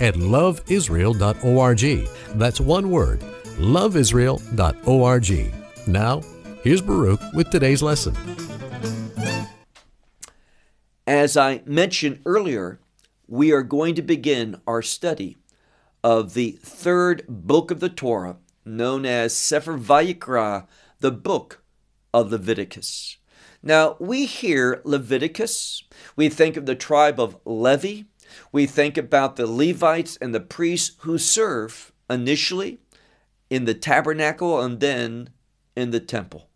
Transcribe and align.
at 0.00 0.14
loveisrael.org. 0.14 2.08
That's 2.38 2.60
one 2.60 2.90
word, 2.90 3.20
loveisrael.org. 3.58 5.54
Now, 5.86 6.22
here's 6.62 6.80
Baruch 6.80 7.20
with 7.34 7.50
today's 7.50 7.82
lesson. 7.82 8.16
As 11.06 11.36
I 11.36 11.60
mentioned 11.66 12.20
earlier, 12.24 12.80
we 13.26 13.52
are 13.52 13.62
going 13.62 13.94
to 13.94 14.02
begin 14.02 14.60
our 14.66 14.80
study 14.80 15.36
of 16.02 16.34
the 16.34 16.52
third 16.62 17.24
book 17.28 17.70
of 17.70 17.80
the 17.80 17.88
Torah, 17.88 18.36
known 18.64 19.04
as 19.06 19.34
Sefer 19.34 19.78
Vayikra, 19.78 20.66
the 21.00 21.10
book 21.10 21.62
of 22.12 22.30
Leviticus. 22.30 23.18
Now, 23.62 23.96
we 23.98 24.26
hear 24.26 24.82
Leviticus, 24.84 25.84
we 26.16 26.28
think 26.28 26.56
of 26.56 26.66
the 26.66 26.74
tribe 26.74 27.18
of 27.18 27.38
Levi, 27.44 28.02
we 28.54 28.66
think 28.66 28.96
about 28.96 29.34
the 29.34 29.48
Levites 29.48 30.16
and 30.18 30.32
the 30.32 30.38
priests 30.38 30.94
who 31.00 31.18
serve 31.18 31.90
initially 32.08 32.78
in 33.50 33.64
the 33.64 33.74
tabernacle 33.74 34.60
and 34.60 34.78
then 34.78 35.28
in 35.74 35.90
the 35.90 35.98
temple. 35.98 36.48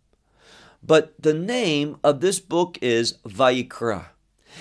But 0.81 1.21
the 1.21 1.35
name 1.35 1.97
of 2.05 2.21
this 2.21 2.39
book 2.39 2.79
is 2.81 3.15
Vayikra. 3.27 4.11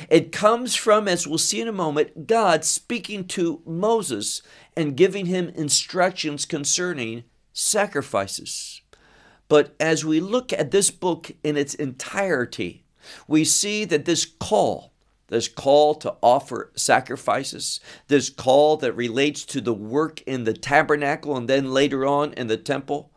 It 0.09 0.31
comes 0.31 0.73
from, 0.73 1.07
as 1.07 1.27
we'll 1.27 1.37
see 1.37 1.61
in 1.61 1.67
a 1.67 1.71
moment, 1.71 2.25
God 2.25 2.65
speaking 2.65 3.27
to 3.27 3.61
Moses 3.67 4.41
and 4.75 4.97
giving 4.97 5.27
him 5.27 5.49
instructions 5.49 6.43
concerning 6.43 7.23
sacrifices. 7.53 8.81
But 9.47 9.75
as 9.79 10.03
we 10.03 10.19
look 10.19 10.51
at 10.51 10.71
this 10.71 10.89
book 10.89 11.33
in 11.43 11.55
its 11.55 11.75
entirety, 11.75 12.83
we 13.27 13.45
see 13.45 13.85
that 13.85 14.05
this 14.05 14.25
call, 14.25 14.91
this 15.27 15.47
call 15.47 15.95
to 15.95 16.15
offer 16.21 16.71
sacrifices, 16.75 17.79
this 18.07 18.29
call 18.29 18.77
that 18.77 18.93
relates 18.93 19.45
to 19.45 19.61
the 19.61 19.73
work 19.73 20.21
in 20.21 20.43
the 20.43 20.53
tabernacle 20.53 21.35
and 21.35 21.49
then 21.49 21.73
later 21.73 22.05
on 22.05 22.33
in 22.33 22.47
the 22.47 22.57
temple, 22.57 23.11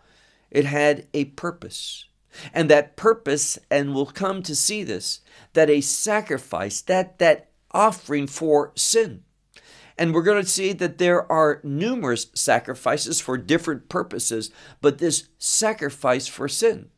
it 0.51 0.65
had 0.65 1.07
a 1.15 1.27
purpose. 1.27 2.07
And 2.53 2.69
that 2.71 2.97
purpose, 2.97 3.59
and 3.71 3.95
we'll 3.95 4.07
come 4.07 4.43
to 4.43 4.55
see 4.55 4.85
this, 4.85 5.21
that 5.53 5.71
a 5.71 5.81
sacrifice, 5.81 6.81
that 6.83 7.19
that 7.19 7.51
offering 7.73 8.27
for 8.27 8.73
sin. 8.77 9.25
And 9.99 10.15
we're 10.15 10.23
going 10.23 10.43
to 10.43 10.49
see 10.49 10.73
that 10.73 10.99
there 10.99 11.31
are 11.31 11.61
numerous 11.63 12.29
sacrifices 12.35 13.21
for 13.21 13.37
different 13.37 13.89
purposes, 13.89 14.51
but 14.81 14.99
this 14.99 15.29
sacrifice 15.39 16.27
for 16.27 16.49
sin 16.49 16.89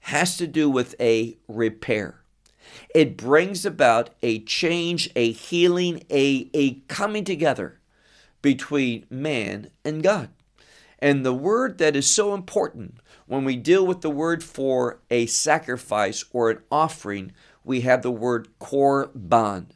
has 0.00 0.36
to 0.36 0.46
do 0.46 0.68
with 0.68 0.94
a 1.00 1.38
repair. 1.48 2.20
It 2.94 3.16
brings 3.16 3.64
about 3.64 4.10
a 4.22 4.40
change, 4.40 5.10
a 5.14 5.32
healing, 5.32 6.02
a, 6.10 6.50
a 6.54 6.74
coming 6.88 7.24
together 7.24 7.78
between 8.42 9.06
man 9.10 9.70
and 9.84 10.02
God. 10.02 10.30
And 10.98 11.24
the 11.24 11.34
word 11.34 11.78
that 11.78 11.94
is 11.94 12.06
so 12.06 12.34
important 12.34 12.98
when 13.26 13.44
we 13.44 13.56
deal 13.56 13.86
with 13.86 14.00
the 14.00 14.10
word 14.10 14.42
for 14.42 15.00
a 15.10 15.26
sacrifice 15.26 16.24
or 16.32 16.50
an 16.50 16.58
offering, 16.72 17.32
we 17.62 17.82
have 17.82 18.02
the 18.02 18.10
word 18.10 18.48
korban. 18.58 19.66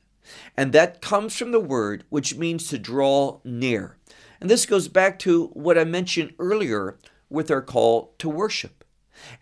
And 0.57 0.73
that 0.73 1.03
comes 1.03 1.37
from 1.37 1.53
the 1.53 1.61
word 1.61 2.05
which 2.09 2.37
means 2.37 2.69
to 2.69 2.79
draw 2.79 3.41
near. 3.45 3.97
And 4.41 4.51
this 4.51 4.67
goes 4.67 4.89
back 4.89 5.19
to 5.21 5.49
what 5.49 5.79
I 5.79 5.85
mentioned 5.85 6.33
earlier 6.39 6.97
with 7.29 7.51
our 7.51 7.63
call 7.63 8.15
to 8.19 8.29
worship. 8.29 8.82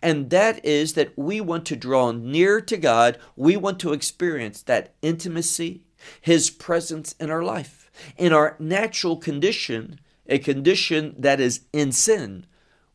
And 0.01 0.29
that 0.29 0.63
is 0.65 0.93
that 0.93 1.17
we 1.17 1.41
want 1.41 1.65
to 1.67 1.75
draw 1.75 2.11
near 2.11 2.61
to 2.61 2.77
God. 2.77 3.17
We 3.35 3.57
want 3.57 3.79
to 3.79 3.93
experience 3.93 4.61
that 4.63 4.93
intimacy, 5.01 5.83
His 6.19 6.49
presence 6.49 7.13
in 7.19 7.29
our 7.29 7.43
life. 7.43 7.89
In 8.17 8.33
our 8.33 8.55
natural 8.59 9.17
condition, 9.17 9.99
a 10.27 10.39
condition 10.39 11.15
that 11.17 11.39
is 11.39 11.61
in 11.73 11.91
sin, 11.91 12.45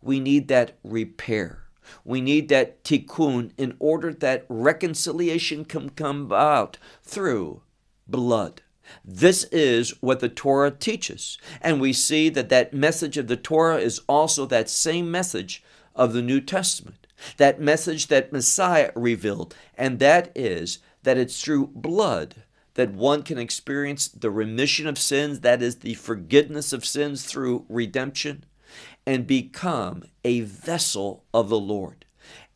we 0.00 0.20
need 0.20 0.48
that 0.48 0.78
repair. 0.82 1.64
We 2.04 2.20
need 2.20 2.48
that 2.48 2.82
tikkun 2.82 3.52
in 3.56 3.76
order 3.78 4.12
that 4.12 4.46
reconciliation 4.48 5.64
can 5.64 5.90
come 5.90 6.22
about 6.22 6.78
through 7.02 7.62
blood. 8.08 8.62
This 9.04 9.44
is 9.44 9.90
what 10.00 10.20
the 10.20 10.28
Torah 10.28 10.70
teaches. 10.70 11.38
And 11.60 11.80
we 11.80 11.92
see 11.92 12.28
that 12.30 12.48
that 12.50 12.72
message 12.72 13.16
of 13.16 13.26
the 13.26 13.36
Torah 13.36 13.78
is 13.78 14.00
also 14.08 14.46
that 14.46 14.70
same 14.70 15.10
message 15.10 15.62
of 15.96 16.12
the 16.12 16.22
New 16.22 16.40
Testament. 16.40 17.06
That 17.38 17.60
message 17.60 18.06
that 18.08 18.32
Messiah 18.32 18.92
revealed. 18.94 19.56
And 19.76 19.98
that 19.98 20.30
is 20.34 20.78
that 21.02 21.18
it's 21.18 21.42
through 21.42 21.68
blood 21.68 22.36
that 22.74 22.92
one 22.92 23.22
can 23.22 23.38
experience 23.38 24.06
the 24.06 24.30
remission 24.30 24.86
of 24.86 24.98
sins, 24.98 25.40
that 25.40 25.62
is, 25.62 25.76
the 25.76 25.94
forgiveness 25.94 26.72
of 26.72 26.84
sins 26.84 27.24
through 27.24 27.64
redemption 27.68 28.44
and 29.06 29.26
become 29.26 30.04
a 30.24 30.40
vessel 30.40 31.24
of 31.32 31.48
the 31.48 31.58
Lord. 31.58 32.04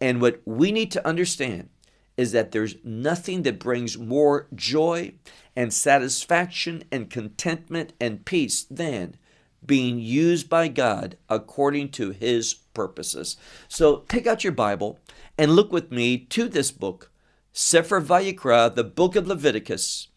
And 0.01 0.21
what 0.21 0.41
we 0.45 0.73
need 0.73 0.91
to 0.93 1.07
understand 1.07 1.71
is 2.17 2.33
that 2.33 2.53
there's 2.53 2.77
nothing 2.85 3.45
that 3.45 3.59
brings 3.59 3.97
more 3.97 4.47
joy 4.55 5.15
and 5.57 5.73
satisfaction 5.73 6.85
and 6.93 7.09
contentment 7.09 7.95
and 7.99 8.27
peace 8.27 8.65
than 8.65 9.17
being 9.65 9.99
used 9.99 10.49
by 10.49 10.69
God 10.69 11.17
according 11.29 11.91
to 11.91 12.11
His 12.11 12.55
purposes. 12.55 13.37
So 13.69 14.05
take 14.09 14.27
out 14.27 14.45
your 14.45 14.53
Bible 14.53 14.99
and 15.37 15.53
look 15.53 15.73
with 15.73 15.91
me 15.91 16.19
to 16.19 16.49
this 16.49 16.71
book, 16.71 17.11
Sefer 17.53 18.01
Vayikra, 18.01 18.75
the 18.75 18.85
book 18.85 19.17
of 19.17 19.27
Leviticus, 19.27 20.09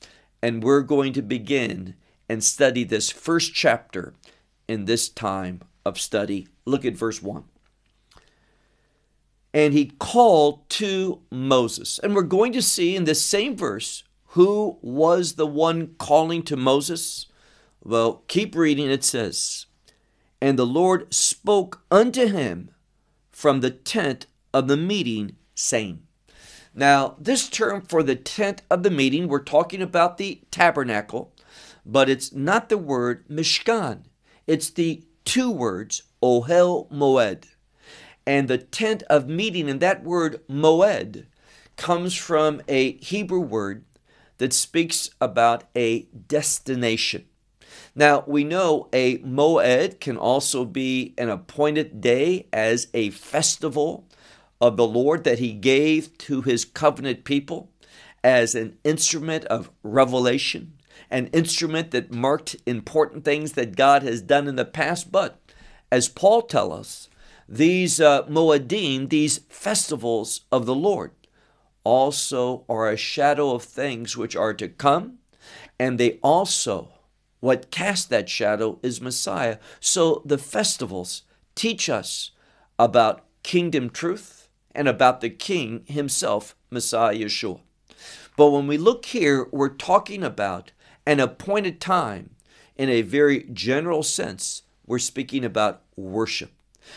and 0.41 0.63
we're 0.63 0.81
going 0.81 1.13
to 1.13 1.21
begin 1.21 1.95
and 2.29 2.43
study 2.43 2.83
this 2.83 3.09
first 3.09 3.53
chapter 3.53 4.13
in 4.67 4.85
this 4.85 5.09
time 5.09 5.61
of 5.85 5.99
study. 5.99 6.47
Look 6.65 6.85
at 6.85 6.95
verse 6.95 7.21
1. 7.21 7.43
And 9.53 9.73
he 9.73 9.93
called 9.99 10.67
to 10.71 11.21
Moses. 11.29 11.99
And 11.99 12.15
we're 12.15 12.23
going 12.23 12.53
to 12.53 12.61
see 12.61 12.95
in 12.95 13.03
this 13.03 13.23
same 13.23 13.55
verse 13.55 14.03
who 14.27 14.79
was 14.81 15.33
the 15.33 15.45
one 15.45 15.95
calling 15.99 16.41
to 16.43 16.57
Moses. 16.57 17.27
Well, 17.85 18.23
keep 18.29 18.55
reading. 18.55 18.89
It 18.89 19.03
says, 19.03 19.65
And 20.41 20.57
the 20.57 20.65
Lord 20.65 21.13
spoke 21.13 21.81
unto 21.91 22.27
him 22.27 22.71
from 23.31 23.59
the 23.59 23.71
tent 23.71 24.25
of 24.53 24.69
the 24.69 24.77
meeting, 24.77 25.35
saying, 25.53 26.03
Now, 26.73 27.17
this 27.19 27.49
term 27.49 27.81
for 27.81 28.01
the 28.01 28.15
tent 28.15 28.61
of 28.69 28.83
the 28.83 28.89
meeting, 28.89 29.27
we're 29.27 29.43
talking 29.43 29.81
about 29.81 30.17
the 30.17 30.41
tabernacle, 30.49 31.33
but 31.85 32.09
it's 32.09 32.31
not 32.31 32.69
the 32.69 32.77
word 32.77 33.27
Mishkan. 33.27 34.03
It's 34.47 34.69
the 34.69 35.03
two 35.25 35.51
words, 35.51 36.03
Ohel 36.21 36.89
Moed. 36.89 37.47
And 38.25 38.47
the 38.47 38.59
tent 38.59 39.03
of 39.09 39.27
meeting, 39.27 39.69
and 39.69 39.81
that 39.81 40.05
word 40.05 40.39
Moed 40.47 41.25
comes 41.75 42.15
from 42.15 42.61
a 42.69 42.93
Hebrew 42.99 43.41
word 43.41 43.83
that 44.37 44.53
speaks 44.53 45.09
about 45.19 45.65
a 45.75 46.03
destination. 46.03 47.25
Now, 47.95 48.23
we 48.25 48.43
know 48.43 48.89
a 48.91 49.19
Moed 49.19 49.99
can 49.99 50.17
also 50.17 50.65
be 50.65 51.13
an 51.17 51.29
appointed 51.29 52.01
day 52.01 52.47
as 52.51 52.87
a 52.93 53.11
festival 53.11 54.07
of 54.59 54.77
the 54.77 54.87
Lord 54.87 55.23
that 55.25 55.39
He 55.39 55.53
gave 55.53 56.17
to 56.19 56.41
His 56.41 56.65
covenant 56.65 57.23
people 57.23 57.69
as 58.23 58.55
an 58.55 58.77
instrument 58.83 59.45
of 59.45 59.69
revelation 59.83 60.73
an 61.13 61.27
instrument 61.27 61.91
that 61.91 62.11
marked 62.11 62.55
important 62.65 63.23
things 63.23 63.53
that 63.53 63.75
God 63.75 64.01
has 64.01 64.21
done 64.21 64.47
in 64.47 64.55
the 64.55 64.65
past. 64.65 65.11
But 65.11 65.39
as 65.91 66.09
Paul 66.09 66.41
tells 66.41 66.79
us, 66.79 67.09
these 67.47 68.01
uh, 68.01 68.23
Moedim, 68.23 69.09
these 69.09 69.39
festivals 69.49 70.41
of 70.51 70.65
the 70.65 70.75
Lord, 70.75 71.11
also 71.83 72.63
are 72.67 72.89
a 72.89 72.97
shadow 72.97 73.53
of 73.53 73.63
things 73.63 74.17
which 74.17 74.35
are 74.35 74.53
to 74.55 74.67
come, 74.67 75.19
and 75.77 75.99
they 75.99 76.19
also, 76.23 76.89
what 77.43 77.71
cast 77.71 78.09
that 78.09 78.29
shadow 78.29 78.79
is 78.81 79.01
Messiah. 79.01 79.57
So 79.81 80.21
the 80.23 80.37
festivals 80.37 81.23
teach 81.55 81.89
us 81.89 82.31
about 82.79 83.25
kingdom 83.43 83.89
truth 83.89 84.47
and 84.73 84.87
about 84.87 85.19
the 85.19 85.29
king 85.29 85.83
himself, 85.85 86.55
Messiah 86.69 87.13
Yeshua. 87.13 87.59
But 88.37 88.51
when 88.51 88.65
we 88.65 88.77
look 88.77 89.07
here, 89.07 89.49
we're 89.51 89.67
talking 89.67 90.23
about 90.23 90.71
an 91.05 91.19
appointed 91.19 91.81
time 91.81 92.29
in 92.77 92.87
a 92.87 93.01
very 93.01 93.43
general 93.51 94.03
sense, 94.03 94.63
we're 94.87 94.97
speaking 94.97 95.43
about 95.43 95.81
worship. 95.97 96.53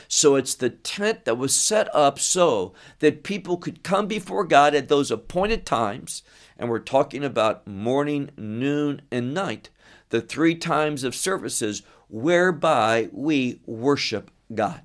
So 0.07 0.37
it's 0.37 0.55
the 0.55 0.71
tent 0.71 1.25
that 1.25 1.39
was 1.39 1.57
set 1.57 1.93
up 1.93 2.21
so 2.21 2.73
that 3.01 3.25
people 3.25 3.57
could 3.57 3.83
come 3.83 4.07
before 4.07 4.45
God 4.45 4.77
at 4.77 4.87
those 4.87 5.11
appointed 5.11 5.67
times. 5.67 6.23
And 6.57 6.71
we're 6.71 6.79
talking 6.79 7.25
about 7.25 7.67
morning, 7.67 8.31
noon, 8.37 9.03
and 9.11 9.35
night, 9.35 9.71
the 10.11 10.21
three 10.21 10.55
times 10.55 11.05
of 11.05 11.15
services 11.15 11.83
whereby 12.09 13.09
we 13.13 13.61
worship 13.67 14.31
God. 14.55 14.83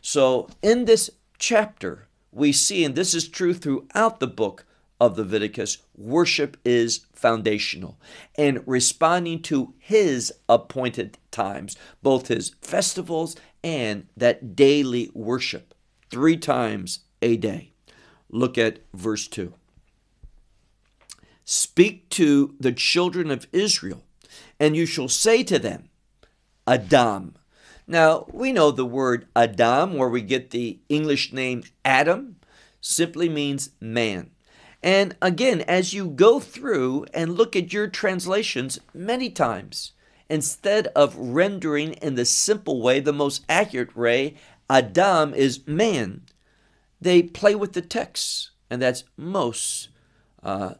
So 0.00 0.48
in 0.62 0.84
this 0.84 1.10
chapter, 1.38 2.08
we 2.32 2.52
see, 2.52 2.84
and 2.84 2.94
this 2.94 3.14
is 3.14 3.28
true 3.28 3.54
throughout 3.54 4.20
the 4.20 4.26
book 4.26 4.64
of 5.00 5.16
Leviticus, 5.16 5.78
worship 5.96 6.56
is 6.64 7.06
foundational 7.12 7.98
and 8.36 8.62
responding 8.66 9.42
to 9.42 9.74
his 9.78 10.32
appointed 10.48 11.18
times, 11.30 11.76
both 12.02 12.28
his 12.28 12.50
festivals 12.60 13.36
and 13.62 14.06
that 14.16 14.56
daily 14.56 15.10
worship, 15.14 15.74
three 16.10 16.36
times 16.36 17.00
a 17.22 17.36
day. 17.36 17.72
Look 18.30 18.58
at 18.58 18.80
verse 18.92 19.26
2. 19.28 19.54
Speak 21.44 22.08
to 22.10 22.54
the 22.60 22.72
children 22.72 23.30
of 23.30 23.46
Israel, 23.52 24.04
and 24.60 24.76
you 24.76 24.86
shall 24.86 25.08
say 25.08 25.42
to 25.44 25.58
them, 25.58 25.88
Adam. 26.66 27.34
Now, 27.86 28.26
we 28.32 28.52
know 28.52 28.70
the 28.70 28.84
word 28.84 29.26
Adam, 29.34 29.96
where 29.96 30.08
we 30.08 30.20
get 30.20 30.50
the 30.50 30.78
English 30.88 31.32
name 31.32 31.62
Adam, 31.84 32.36
simply 32.80 33.28
means 33.28 33.70
man. 33.80 34.30
And 34.82 35.16
again, 35.20 35.62
as 35.62 35.94
you 35.94 36.08
go 36.08 36.38
through 36.38 37.06
and 37.12 37.34
look 37.34 37.56
at 37.56 37.72
your 37.72 37.88
translations 37.88 38.78
many 38.94 39.30
times, 39.30 39.92
instead 40.28 40.88
of 40.88 41.16
rendering 41.16 41.94
in 41.94 42.14
the 42.14 42.24
simple 42.24 42.82
way, 42.82 43.00
the 43.00 43.12
most 43.12 43.44
accurate 43.48 43.96
way, 43.96 44.36
Adam 44.70 45.32
is 45.34 45.66
man, 45.66 46.22
they 47.00 47.22
play 47.22 47.54
with 47.54 47.72
the 47.72 47.80
text, 47.80 48.50
and 48.68 48.82
that's 48.82 49.04
most 49.16 49.88
uh, 50.42 50.74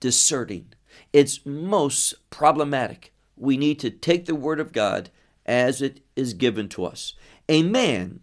discerning. 0.00 0.72
It's 1.12 1.44
most 1.46 2.14
problematic. 2.30 3.11
We 3.42 3.56
need 3.56 3.80
to 3.80 3.90
take 3.90 4.26
the 4.26 4.36
Word 4.36 4.60
of 4.60 4.72
God 4.72 5.10
as 5.44 5.82
it 5.82 6.00
is 6.14 6.32
given 6.32 6.68
to 6.68 6.84
us. 6.84 7.14
A 7.48 7.64
man 7.64 8.20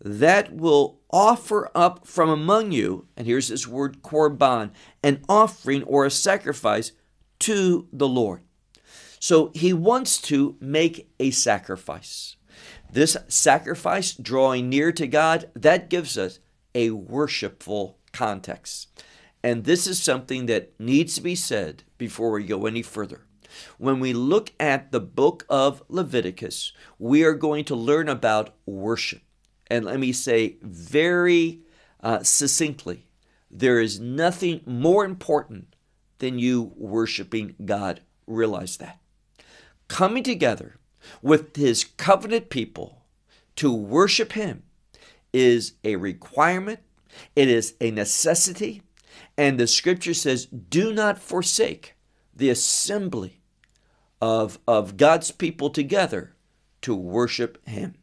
that 0.00 0.54
will 0.54 1.00
offer 1.10 1.68
up 1.74 2.06
from 2.06 2.30
among 2.30 2.70
you, 2.70 3.08
and 3.16 3.26
here's 3.26 3.48
this 3.48 3.66
word 3.66 4.00
korban, 4.00 4.70
an 5.02 5.24
offering 5.28 5.82
or 5.82 6.06
a 6.06 6.10
sacrifice 6.10 6.92
to 7.40 7.88
the 7.92 8.06
Lord. 8.06 8.42
So 9.18 9.50
he 9.54 9.72
wants 9.72 10.20
to 10.22 10.56
make 10.60 11.10
a 11.18 11.32
sacrifice. 11.32 12.36
This 12.92 13.16
sacrifice, 13.26 14.12
drawing 14.12 14.68
near 14.68 14.92
to 14.92 15.08
God, 15.08 15.50
that 15.54 15.90
gives 15.90 16.16
us 16.16 16.38
a 16.76 16.90
worshipful 16.90 17.98
context. 18.12 19.02
And 19.42 19.64
this 19.64 19.88
is 19.88 20.00
something 20.00 20.46
that 20.46 20.78
needs 20.78 21.16
to 21.16 21.22
be 21.22 21.34
said 21.34 21.82
before 21.96 22.30
we 22.30 22.44
go 22.44 22.66
any 22.66 22.82
further. 22.82 23.22
When 23.78 24.00
we 24.00 24.12
look 24.12 24.52
at 24.58 24.92
the 24.92 25.00
book 25.00 25.44
of 25.48 25.82
Leviticus, 25.88 26.72
we 26.98 27.24
are 27.24 27.34
going 27.34 27.64
to 27.66 27.74
learn 27.74 28.08
about 28.08 28.54
worship. 28.66 29.22
And 29.68 29.84
let 29.84 30.00
me 30.00 30.12
say 30.12 30.56
very 30.62 31.60
uh, 32.02 32.22
succinctly 32.22 33.06
there 33.50 33.80
is 33.80 34.00
nothing 34.00 34.60
more 34.66 35.04
important 35.04 35.74
than 36.18 36.38
you 36.38 36.72
worshiping 36.76 37.54
God. 37.64 38.00
Realize 38.26 38.76
that. 38.78 39.00
Coming 39.88 40.22
together 40.22 40.76
with 41.22 41.56
His 41.56 41.84
covenant 41.84 42.50
people 42.50 43.02
to 43.56 43.72
worship 43.72 44.32
Him 44.32 44.64
is 45.32 45.74
a 45.84 45.96
requirement, 45.96 46.80
it 47.34 47.48
is 47.48 47.74
a 47.80 47.90
necessity, 47.90 48.82
and 49.36 49.58
the 49.58 49.66
scripture 49.66 50.14
says, 50.14 50.46
do 50.46 50.92
not 50.92 51.18
forsake 51.18 51.94
the 52.34 52.50
assembly 52.50 53.37
of, 54.20 54.58
of 54.66 54.96
God's 54.96 55.30
people 55.30 55.70
together 55.70 56.34
to 56.82 56.94
worship 56.94 57.66
Him. 57.66 57.94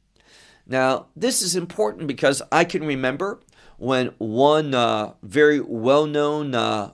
Now, 0.67 1.07
this 1.15 1.41
is 1.41 1.55
important 1.55 2.07
because 2.07 2.41
I 2.51 2.63
can 2.63 2.85
remember 2.85 3.39
when 3.77 4.13
one 4.17 4.73
uh, 4.73 5.13
very 5.21 5.59
well 5.59 6.05
known 6.05 6.55
uh, 6.55 6.93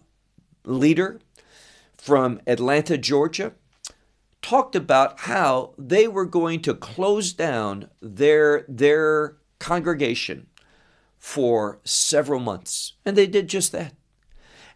leader 0.65 1.19
from 1.97 2.41
Atlanta, 2.47 2.97
Georgia, 2.97 3.53
talked 4.41 4.75
about 4.75 5.21
how 5.21 5.73
they 5.77 6.07
were 6.07 6.25
going 6.25 6.61
to 6.63 6.73
close 6.73 7.31
down 7.31 7.89
their, 8.01 8.65
their 8.67 9.37
congregation 9.59 10.47
for 11.17 11.79
several 11.83 12.39
months. 12.39 12.93
And 13.05 13.15
they 13.15 13.27
did 13.27 13.47
just 13.47 13.71
that. 13.71 13.93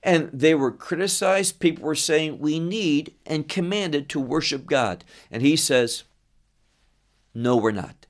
And 0.05 0.29
they 0.31 0.53
were 0.53 0.71
criticized. 0.71 1.59
People 1.59 1.83
were 1.83 1.95
saying, 1.95 2.37
We 2.39 2.59
need 2.59 3.15
and 3.25 3.49
commanded 3.49 4.07
to 4.09 4.19
worship 4.19 4.67
God. 4.67 5.03
And 5.31 5.41
he 5.41 5.55
says, 5.55 6.03
No, 7.33 7.57
we're 7.57 7.71
not. 7.71 8.05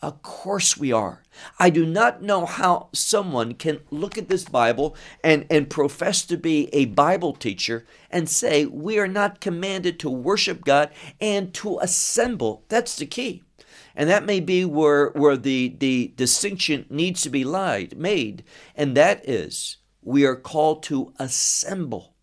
Of 0.00 0.22
course 0.22 0.76
we 0.76 0.92
are. 0.92 1.24
I 1.58 1.68
do 1.68 1.84
not 1.84 2.22
know 2.22 2.46
how 2.46 2.90
someone 2.92 3.54
can 3.54 3.80
look 3.90 4.16
at 4.16 4.28
this 4.28 4.44
Bible 4.44 4.94
and, 5.24 5.46
and 5.50 5.68
profess 5.68 6.24
to 6.26 6.36
be 6.36 6.68
a 6.72 6.84
Bible 6.84 7.32
teacher 7.32 7.84
and 8.08 8.28
say 8.28 8.66
we 8.66 9.00
are 9.00 9.08
not 9.08 9.40
commanded 9.40 9.98
to 10.00 10.10
worship 10.10 10.64
God 10.64 10.90
and 11.20 11.52
to 11.54 11.80
assemble. 11.80 12.62
That's 12.68 12.94
the 12.94 13.06
key. 13.06 13.42
And 13.96 14.08
that 14.08 14.24
may 14.24 14.38
be 14.38 14.64
where, 14.64 15.08
where 15.10 15.36
the, 15.36 15.74
the 15.76 16.12
distinction 16.14 16.86
needs 16.88 17.22
to 17.22 17.30
be 17.30 17.42
lied, 17.42 17.98
made. 17.98 18.44
And 18.76 18.96
that 18.96 19.28
is 19.28 19.78
we 20.06 20.24
are 20.24 20.36
called 20.36 20.84
to 20.84 21.12
assemble. 21.18 22.14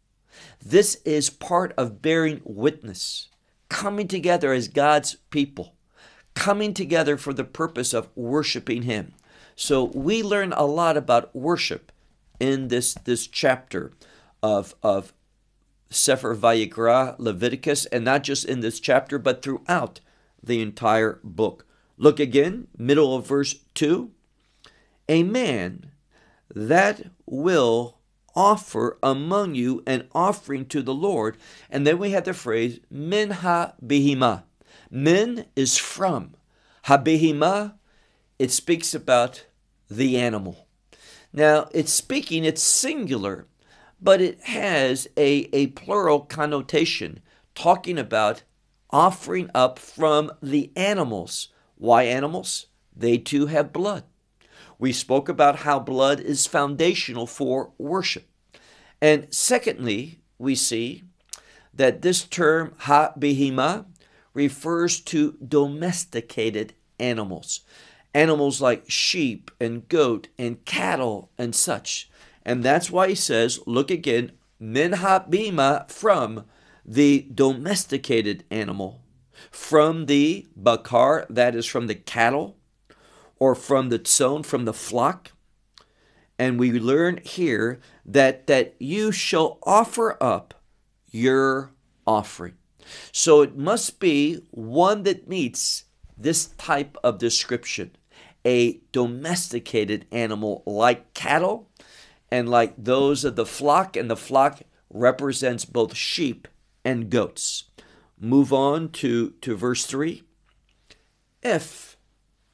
This 0.66 0.96
is 1.04 1.30
part 1.30 1.74
of 1.78 2.02
bearing 2.02 2.40
witness, 2.46 3.28
coming 3.68 4.08
together 4.08 4.54
as 4.54 4.70
God's 4.70 5.18
people, 5.30 5.76
coming 6.34 6.74
together 6.74 7.18
for 7.18 7.34
the 7.34 7.44
purpose 7.44 7.94
of 7.94 8.10
worshiping 8.16 8.84
Him. 8.84 9.14
So 9.58 9.84
we 9.84 10.24
learn 10.24 10.54
a 10.54 10.66
lot 10.66 10.96
about 10.96 11.36
worship 11.36 11.92
in 12.40 12.70
this, 12.70 12.94
this 13.04 13.28
chapter 13.28 13.92
of, 14.42 14.76
of 14.82 15.14
Sefer 15.90 16.36
Vayikra, 16.36 17.16
Leviticus, 17.20 17.86
and 17.88 18.06
not 18.06 18.24
just 18.24 18.46
in 18.46 18.62
this 18.62 18.80
chapter, 18.80 19.20
but 19.20 19.42
throughout 19.42 20.00
the 20.42 20.62
entire 20.62 21.20
book. 21.22 21.66
Look 21.98 22.22
again, 22.22 22.68
middle 22.78 23.14
of 23.14 23.28
verse 23.28 23.56
2. 23.76 24.10
A 25.10 25.24
man 25.24 25.92
that 26.56 27.08
will 27.26 27.98
offer 28.36 28.98
among 29.04 29.56
you 29.56 29.84
an 29.86 30.08
offering 30.14 30.66
to 30.66 30.82
the 30.82 30.94
Lord. 30.94 31.38
And 31.70 31.86
then 31.86 32.00
we 32.00 32.12
have 32.12 32.26
the 32.26 32.34
phrase 32.34 32.80
min 32.90 33.30
ha 33.30 33.74
behima. 33.84 34.44
Min 34.90 35.46
is 35.56 35.78
from. 35.78 36.36
Ha 36.84 36.98
behima, 36.98 37.76
it 38.40 38.52
speaks 38.52 38.94
about 38.94 39.46
the 39.90 40.18
animal. 40.18 40.68
Now, 41.32 41.68
it's 41.74 41.92
speaking, 41.92 42.46
it's 42.46 42.62
singular, 42.62 43.48
but 44.02 44.22
it 44.22 44.42
has 44.44 45.08
a, 45.18 45.50
a 45.54 45.68
plural 45.68 46.20
connotation, 46.20 47.22
talking 47.56 47.98
about 47.98 48.44
offering 48.90 49.50
up 49.56 49.80
from 49.80 50.32
the 50.42 50.72
animals. 50.76 51.50
Why 51.76 52.04
animals? 52.04 52.68
They 52.96 53.18
too 53.18 53.48
have 53.48 53.74
blood. 53.74 54.04
We 54.80 54.92
spoke 54.92 55.30
about 55.30 55.60
how 55.60 55.80
blood 55.80 56.20
is 56.20 56.48
foundational 56.48 57.28
for 57.28 57.72
worship. 57.78 58.28
And 59.02 59.34
secondly, 59.34 60.20
we 60.38 60.56
see 60.56 61.04
that 61.74 62.02
this 62.02 62.24
term 62.24 62.74
ha 62.80 63.14
behima 63.18 63.86
refers 64.34 65.00
to 65.02 65.38
domesticated 65.46 66.74
animals. 67.00 67.62
Animals 68.14 68.62
like 68.62 68.90
sheep 68.90 69.52
and 69.60 69.88
goat 69.90 70.28
and 70.38 70.64
cattle 70.66 71.32
and 71.38 71.56
such. 71.56 72.10
And 72.46 72.64
that's 72.64 72.92
why 72.92 73.10
he 73.10 73.16
says, 73.16 73.60
look 73.66 73.90
again, 73.90 74.34
min 74.60 74.94
ha 74.94 75.26
behima 75.28 75.90
from 75.90 76.46
the 76.86 77.28
domesticated 77.34 78.44
animal, 78.52 79.02
from 79.50 80.06
the 80.08 80.48
bakar, 80.56 81.26
that 81.30 81.56
is 81.56 81.66
from 81.66 81.88
the 81.88 81.96
cattle, 81.96 82.58
or 83.40 83.56
from 83.56 83.90
the 83.90 84.00
tzon, 84.00 84.46
from 84.46 84.66
the 84.66 84.74
flock. 84.74 85.32
And 86.40 86.60
we 86.60 86.72
learn 86.72 87.20
here 87.24 87.80
that, 88.06 88.48
that 88.48 88.76
you 88.80 89.12
shall 89.12 89.60
offer 89.64 90.18
up 90.22 90.54
your 91.12 91.72
offering. 92.08 92.56
So 93.12 93.42
it 93.42 93.56
must 93.56 94.00
be 94.00 94.46
one 94.52 95.04
that 95.04 95.28
meets 95.28 95.86
this 96.18 96.48
type 96.58 96.98
of 97.04 97.18
description 97.18 97.92
a 98.46 98.82
domesticated 98.92 100.06
animal 100.12 100.64
like 100.66 101.14
cattle 101.14 101.70
and 102.30 102.50
like 102.50 102.74
those 102.78 103.24
of 103.24 103.36
the 103.36 103.46
flock, 103.46 103.96
and 103.96 104.10
the 104.10 104.18
flock 104.18 104.64
represents 104.90 105.66
both 105.66 105.96
sheep 105.96 106.48
and 106.84 107.10
goats. 107.10 107.66
Move 108.20 108.52
on 108.52 108.90
to, 108.90 109.32
to 109.42 109.56
verse 109.56 109.86
3. 109.86 110.24
if 111.44 111.93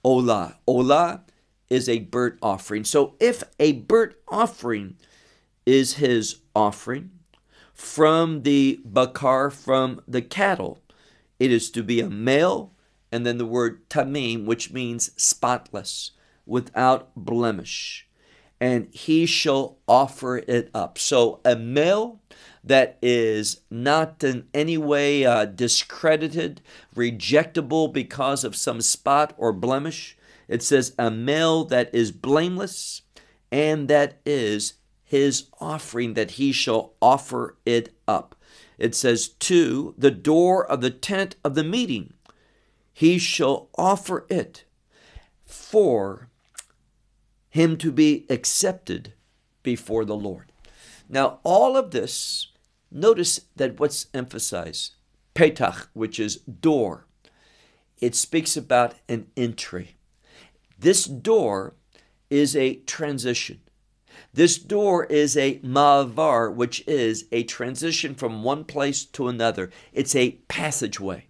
Olah, 0.04 0.56
Olah 0.68 1.22
is 1.70 1.88
a 1.88 2.00
burnt 2.00 2.38
offering. 2.42 2.84
So 2.84 3.16
if 3.20 3.44
a 3.60 3.74
burnt 3.74 4.14
offering 4.28 4.96
is 5.66 5.96
his 5.96 6.38
offering 6.56 7.12
from 7.74 8.44
the 8.44 8.80
bakar, 8.84 9.50
from 9.50 10.02
the 10.08 10.22
cattle, 10.22 10.82
it 11.40 11.52
is 11.52 11.70
to 11.72 11.84
be 11.84 12.02
a 12.02 12.10
male, 12.10 12.74
and 13.12 13.26
then 13.26 13.38
the 13.38 13.46
word 13.46 13.88
tamim, 13.90 14.46
which 14.46 14.72
means 14.72 15.12
spotless, 15.22 16.12
without 16.46 17.12
blemish. 17.16 18.09
And 18.62 18.88
he 18.92 19.26
shall 19.26 19.78
offer 19.88 20.38
it 20.38 20.70
up. 20.74 20.98
So 20.98 21.40
a 21.46 21.56
male 21.56 22.20
that 22.64 22.98
is 23.02 23.62
not 23.70 24.24
in 24.24 24.48
any 24.54 24.78
way 24.78 25.26
uh, 25.26 25.46
discredited, 25.46 26.62
rejectable 26.96 27.92
because 27.92 28.44
of 28.44 28.56
some 28.56 28.82
spot 28.82 29.34
or 29.38 29.54
blemish. 29.54 30.18
It 30.48 30.62
says, 30.62 30.94
a 30.98 31.10
male 31.10 31.64
that 31.66 31.94
is 31.94 32.12
blameless, 32.12 33.04
and 33.52 33.88
that 33.88 34.20
is 34.26 34.74
his 35.04 35.46
offering, 35.62 36.16
that 36.16 36.32
he 36.32 36.52
shall 36.52 36.94
offer 37.02 37.56
it 37.66 37.94
up. 38.08 38.36
It 38.78 38.96
says, 38.96 39.28
to 39.28 39.94
the 39.98 40.12
door 40.12 40.66
of 40.66 40.82
the 40.82 40.90
tent 40.90 41.36
of 41.44 41.56
the 41.56 41.64
meeting, 41.64 42.14
he 42.94 43.18
shall 43.18 43.70
offer 43.78 44.26
it 44.30 44.66
for 45.46 46.29
him 47.60 47.76
to 47.76 47.92
be 47.92 48.26
accepted 48.30 49.12
before 49.64 50.06
the 50.06 50.16
Lord. 50.16 50.54
Now, 51.10 51.40
all 51.44 51.76
of 51.76 51.92
this, 51.92 52.48
notice 52.90 53.42
that 53.58 53.82
what's 53.82 54.08
emphasized, 54.14 54.94
petach, 55.36 55.88
which 55.94 56.22
is 56.22 56.38
door, 56.38 57.06
it 58.00 58.16
speaks 58.16 58.56
about 58.56 58.96
an 59.10 59.28
entry. 59.36 59.98
This 60.80 61.04
door 61.04 61.76
is 62.30 62.56
a 62.56 62.76
transition. 62.76 63.60
This 64.34 64.58
door 64.58 65.04
is 65.06 65.36
a 65.36 65.60
mavar, 65.60 66.54
which 66.54 66.82
is 66.88 67.26
a 67.34 67.44
transition 67.44 68.16
from 68.16 68.44
one 68.44 68.64
place 68.64 69.04
to 69.04 69.28
another. 69.28 69.70
It's 69.92 70.16
a 70.16 70.38
passageway. 70.48 71.26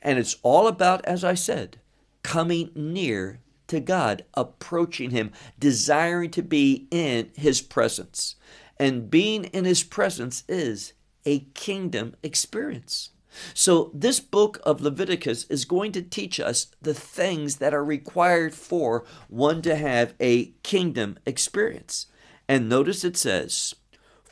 And 0.00 0.20
it's 0.20 0.36
all 0.44 0.68
about, 0.68 1.04
as 1.06 1.24
I 1.24 1.34
said, 1.34 1.80
coming 2.22 2.70
near 2.76 3.40
to 3.68 3.80
God, 3.80 4.24
approaching 4.34 5.10
Him, 5.10 5.32
desiring 5.58 6.30
to 6.32 6.42
be 6.42 6.86
in 6.90 7.30
His 7.34 7.60
presence. 7.60 8.36
And 8.78 9.10
being 9.10 9.44
in 9.44 9.64
His 9.64 9.82
presence 9.82 10.44
is 10.48 10.92
a 11.24 11.40
kingdom 11.54 12.14
experience. 12.22 13.10
So, 13.52 13.90
this 13.92 14.18
book 14.18 14.60
of 14.64 14.80
Leviticus 14.80 15.44
is 15.50 15.66
going 15.66 15.92
to 15.92 16.02
teach 16.02 16.40
us 16.40 16.68
the 16.80 16.94
things 16.94 17.56
that 17.56 17.74
are 17.74 17.84
required 17.84 18.54
for 18.54 19.04
one 19.28 19.60
to 19.62 19.76
have 19.76 20.14
a 20.18 20.52
kingdom 20.62 21.18
experience. 21.26 22.06
And 22.48 22.68
notice 22.68 23.04
it 23.04 23.16
says, 23.16 23.74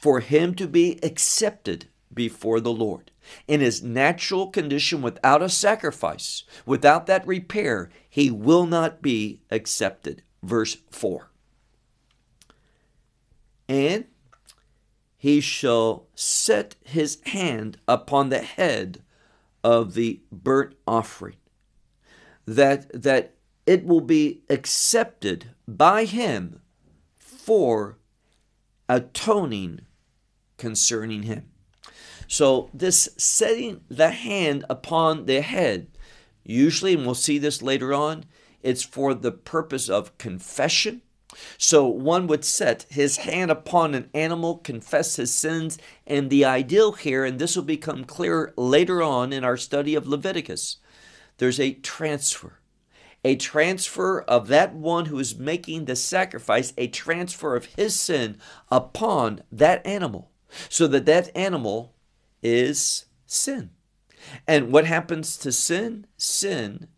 for 0.04 0.20
him 0.20 0.54
to 0.54 0.66
be 0.66 0.98
accepted 1.02 1.86
before 2.12 2.60
the 2.60 2.72
Lord. 2.72 3.10
In 3.46 3.60
his 3.60 3.82
natural 3.82 4.48
condition, 4.48 5.02
without 5.02 5.42
a 5.42 5.48
sacrifice, 5.48 6.44
without 6.66 7.06
that 7.06 7.26
repair, 7.26 7.90
he 8.08 8.30
will 8.30 8.66
not 8.66 9.02
be 9.02 9.40
accepted. 9.50 10.22
Verse 10.42 10.76
4. 10.90 11.30
And 13.68 14.06
he 15.16 15.40
shall 15.40 16.06
set 16.14 16.76
his 16.84 17.18
hand 17.24 17.78
upon 17.88 18.28
the 18.28 18.42
head 18.42 19.02
of 19.62 19.94
the 19.94 20.20
burnt 20.30 20.74
offering, 20.86 21.36
that, 22.44 23.02
that 23.02 23.34
it 23.64 23.86
will 23.86 24.02
be 24.02 24.42
accepted 24.50 25.46
by 25.66 26.04
him 26.04 26.60
for 27.16 27.96
atoning 28.86 29.80
concerning 30.58 31.22
him. 31.22 31.50
So, 32.26 32.70
this 32.72 33.08
setting 33.16 33.82
the 33.88 34.10
hand 34.10 34.64
upon 34.70 35.26
the 35.26 35.40
head, 35.40 35.88
usually, 36.42 36.94
and 36.94 37.04
we'll 37.04 37.14
see 37.14 37.38
this 37.38 37.62
later 37.62 37.92
on, 37.92 38.24
it's 38.62 38.82
for 38.82 39.14
the 39.14 39.32
purpose 39.32 39.88
of 39.88 40.16
confession. 40.18 41.02
So, 41.58 41.86
one 41.86 42.26
would 42.28 42.44
set 42.44 42.86
his 42.88 43.18
hand 43.18 43.50
upon 43.50 43.94
an 43.94 44.10
animal, 44.14 44.58
confess 44.58 45.16
his 45.16 45.32
sins, 45.32 45.78
and 46.06 46.30
the 46.30 46.44
ideal 46.44 46.92
here, 46.92 47.24
and 47.24 47.38
this 47.38 47.56
will 47.56 47.64
become 47.64 48.04
clear 48.04 48.52
later 48.56 49.02
on 49.02 49.32
in 49.32 49.44
our 49.44 49.56
study 49.56 49.94
of 49.94 50.06
Leviticus, 50.06 50.78
there's 51.38 51.58
a 51.58 51.72
transfer 51.72 52.60
a 53.24 53.36
transfer 53.36 54.20
of 54.20 54.48
that 54.48 54.74
one 54.74 55.06
who 55.06 55.18
is 55.18 55.38
making 55.38 55.86
the 55.86 55.96
sacrifice, 55.96 56.74
a 56.76 56.86
transfer 56.88 57.56
of 57.56 57.64
his 57.64 57.98
sin 57.98 58.36
upon 58.70 59.42
that 59.50 59.84
animal, 59.86 60.30
so 60.68 60.86
that 60.86 61.06
that 61.06 61.34
animal 61.34 61.93
is 62.44 63.06
sin. 63.26 63.70
And 64.46 64.70
what 64.70 64.86
happens 64.86 65.36
to 65.38 65.50
sin? 65.50 66.06
Sin 66.16 66.88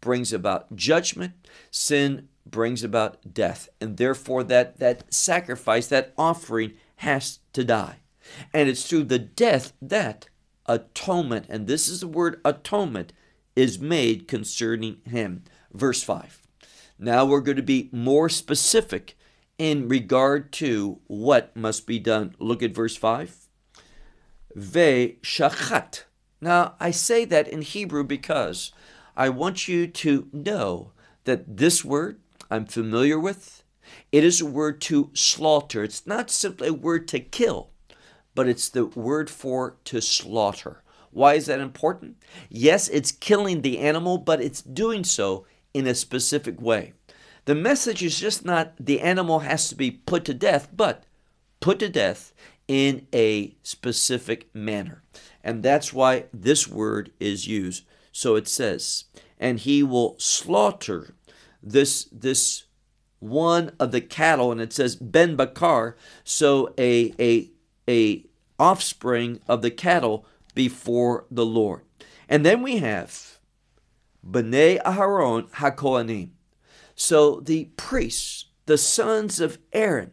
brings 0.00 0.32
about 0.32 0.76
judgment, 0.76 1.32
sin 1.70 2.28
brings 2.46 2.84
about 2.84 3.34
death, 3.34 3.68
and 3.80 3.96
therefore 3.96 4.44
that, 4.44 4.78
that 4.78 5.12
sacrifice, 5.12 5.86
that 5.88 6.12
offering 6.16 6.74
has 6.96 7.40
to 7.52 7.64
die. 7.64 7.96
And 8.52 8.68
it's 8.68 8.86
through 8.86 9.04
the 9.04 9.18
death 9.18 9.72
that 9.82 10.28
atonement, 10.66 11.46
and 11.48 11.66
this 11.66 11.88
is 11.88 12.00
the 12.00 12.06
word 12.06 12.40
atonement, 12.44 13.12
is 13.56 13.78
made 13.78 14.28
concerning 14.28 14.98
him. 15.04 15.42
Verse 15.72 16.02
5. 16.02 16.42
Now 16.98 17.24
we're 17.24 17.40
going 17.40 17.56
to 17.56 17.62
be 17.62 17.88
more 17.92 18.28
specific 18.28 19.16
in 19.56 19.88
regard 19.88 20.52
to 20.52 21.00
what 21.06 21.56
must 21.56 21.86
be 21.86 21.98
done. 21.98 22.34
Look 22.38 22.62
at 22.62 22.74
verse 22.74 22.96
5 22.96 23.47
ve 24.58 25.18
shachat. 25.22 26.04
Now, 26.40 26.74
I 26.78 26.90
say 26.90 27.24
that 27.24 27.48
in 27.48 27.62
Hebrew 27.62 28.04
because 28.04 28.72
I 29.16 29.28
want 29.28 29.68
you 29.68 29.86
to 29.86 30.28
know 30.32 30.92
that 31.24 31.56
this 31.56 31.84
word 31.84 32.20
I'm 32.50 32.66
familiar 32.66 33.18
with. 33.18 33.62
It 34.12 34.24
is 34.24 34.40
a 34.40 34.46
word 34.46 34.80
to 34.82 35.10
slaughter. 35.14 35.82
It's 35.82 36.06
not 36.06 36.30
simply 36.30 36.68
a 36.68 36.72
word 36.72 37.08
to 37.08 37.20
kill, 37.20 37.70
but 38.34 38.48
it's 38.48 38.68
the 38.68 38.86
word 38.86 39.28
for 39.30 39.76
to 39.84 40.00
slaughter. 40.00 40.82
Why 41.10 41.34
is 41.34 41.46
that 41.46 41.60
important? 41.60 42.16
Yes, 42.48 42.88
it's 42.88 43.12
killing 43.12 43.62
the 43.62 43.78
animal, 43.78 44.18
but 44.18 44.40
it's 44.40 44.62
doing 44.62 45.04
so 45.04 45.46
in 45.74 45.86
a 45.86 45.94
specific 45.94 46.60
way. 46.60 46.92
The 47.44 47.54
message 47.54 48.02
is 48.02 48.20
just 48.20 48.44
not 48.44 48.74
the 48.78 49.00
animal 49.00 49.40
has 49.40 49.68
to 49.70 49.74
be 49.74 49.90
put 49.90 50.24
to 50.26 50.34
death, 50.34 50.68
but 50.74 51.04
put 51.60 51.78
to 51.78 51.88
death 51.88 52.32
in 52.68 53.06
a 53.14 53.56
specific 53.62 54.54
manner. 54.54 55.02
And 55.42 55.62
that's 55.62 55.92
why 55.92 56.26
this 56.32 56.68
word 56.68 57.10
is 57.18 57.48
used. 57.48 57.84
So 58.12 58.36
it 58.36 58.46
says, 58.46 59.04
and 59.38 59.58
he 59.58 59.82
will 59.82 60.16
slaughter 60.18 61.14
this 61.62 62.04
this 62.12 62.64
one 63.20 63.72
of 63.80 63.90
the 63.90 64.00
cattle, 64.00 64.52
and 64.52 64.60
it 64.60 64.72
says 64.72 64.94
Ben 64.94 65.34
Bakar, 65.34 65.96
so 66.22 66.72
a 66.78 67.12
a 67.18 67.50
a 67.88 68.24
offspring 68.58 69.40
of 69.48 69.62
the 69.62 69.70
cattle 69.70 70.26
before 70.54 71.24
the 71.30 71.46
Lord. 71.46 71.82
And 72.28 72.44
then 72.44 72.62
we 72.62 72.78
have 72.78 73.38
Bnei 74.28 74.82
Aharon 74.82 75.48
HaKohanim. 75.50 76.30
So 76.94 77.40
the 77.40 77.66
priests, 77.76 78.46
the 78.66 78.78
sons 78.78 79.40
of 79.40 79.58
Aaron, 79.72 80.12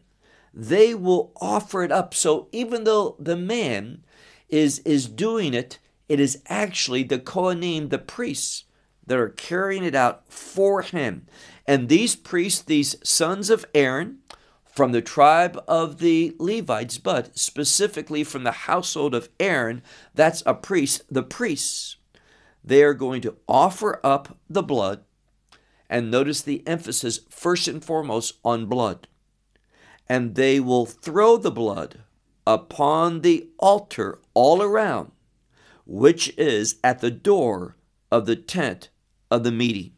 they 0.56 0.96
will 0.96 1.34
offer 1.42 1.84
it 1.84 1.92
up. 1.92 2.14
So 2.14 2.48
even 2.54 2.86
though 2.86 3.18
the 3.20 3.36
man 3.36 4.04
is, 4.48 4.80
is 4.80 5.08
doing 5.08 5.54
it, 5.54 5.80
it 6.08 6.20
is 6.20 6.42
actually 6.48 7.04
the 7.04 7.20
Kohanim, 7.20 7.90
the 7.90 8.00
priests, 8.00 8.64
that 9.06 9.20
are 9.20 9.30
carrying 9.30 9.84
it 9.84 9.94
out 9.94 10.24
for 10.32 10.82
him. 10.82 11.28
And 11.68 11.90
these 11.90 12.16
priests, 12.16 12.62
these 12.62 12.96
sons 13.08 13.50
of 13.50 13.66
Aaron, 13.76 14.20
from 14.66 14.94
the 14.94 15.02
tribe 15.02 15.62
of 15.68 16.00
the 16.00 16.36
Levites, 16.40 16.98
but 16.98 17.38
specifically 17.38 18.24
from 18.24 18.44
the 18.44 18.52
household 18.52 19.14
of 19.14 19.30
Aaron, 19.40 19.84
that's 20.14 20.42
a 20.46 20.54
priest, 20.54 21.04
the 21.10 21.24
priests, 21.24 21.98
they 22.64 22.84
are 22.84 22.94
going 22.94 23.22
to 23.22 23.36
offer 23.48 24.00
up 24.04 24.38
the 24.50 24.64
blood. 24.64 25.02
And 25.88 26.10
notice 26.10 26.42
the 26.42 26.68
emphasis, 26.68 27.20
first 27.30 27.68
and 27.68 27.84
foremost, 27.84 28.40
on 28.44 28.66
blood 28.66 29.08
and 30.08 30.36
they 30.36 30.60
will 30.60 30.86
throw 30.86 31.38
the 31.38 31.52
blood 31.52 32.00
upon 32.46 33.22
the 33.22 33.48
altar 33.58 34.20
all 34.34 34.62
around, 34.62 35.12
which 35.86 36.34
is 36.38 36.78
at 36.84 37.00
the 37.00 37.12
door 37.12 37.76
of 38.12 38.26
the 38.26 38.36
tent 38.36 38.90
of 39.32 39.44
the 39.44 39.52
meeting. 39.52 39.92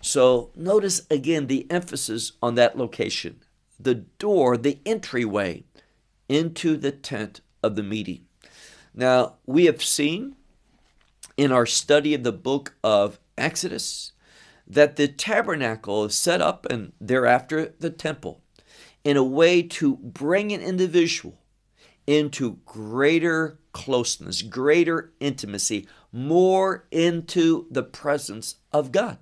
So 0.00 0.50
notice 0.54 1.02
again 1.10 1.46
the 1.46 1.66
emphasis 1.70 2.32
on 2.42 2.54
that 2.56 2.76
location 2.78 3.40
the 3.78 3.94
door, 3.94 4.56
the 4.56 4.78
entryway 4.86 5.64
into 6.28 6.76
the 6.76 6.92
tent 6.92 7.40
of 7.62 7.74
the 7.74 7.82
meeting. 7.82 8.24
Now, 8.94 9.34
we 9.46 9.64
have 9.64 9.82
seen 9.82 10.36
in 11.36 11.50
our 11.50 11.66
study 11.66 12.14
of 12.14 12.22
the 12.22 12.32
book 12.32 12.74
of 12.84 13.18
Exodus 13.36 14.12
that 14.66 14.96
the 14.96 15.08
tabernacle 15.08 16.04
is 16.04 16.14
set 16.14 16.40
up 16.40 16.66
and 16.70 16.92
thereafter 17.00 17.74
the 17.80 17.90
temple 17.90 18.43
in 19.04 19.16
a 19.16 19.22
way 19.22 19.62
to 19.62 19.96
bring 19.96 20.52
an 20.52 20.60
individual 20.60 21.38
into 22.06 22.58
greater 22.64 23.58
closeness, 23.72 24.42
greater 24.42 25.12
intimacy, 25.20 25.86
more 26.10 26.86
into 26.90 27.66
the 27.70 27.82
presence 27.82 28.56
of 28.72 28.92
God. 28.92 29.18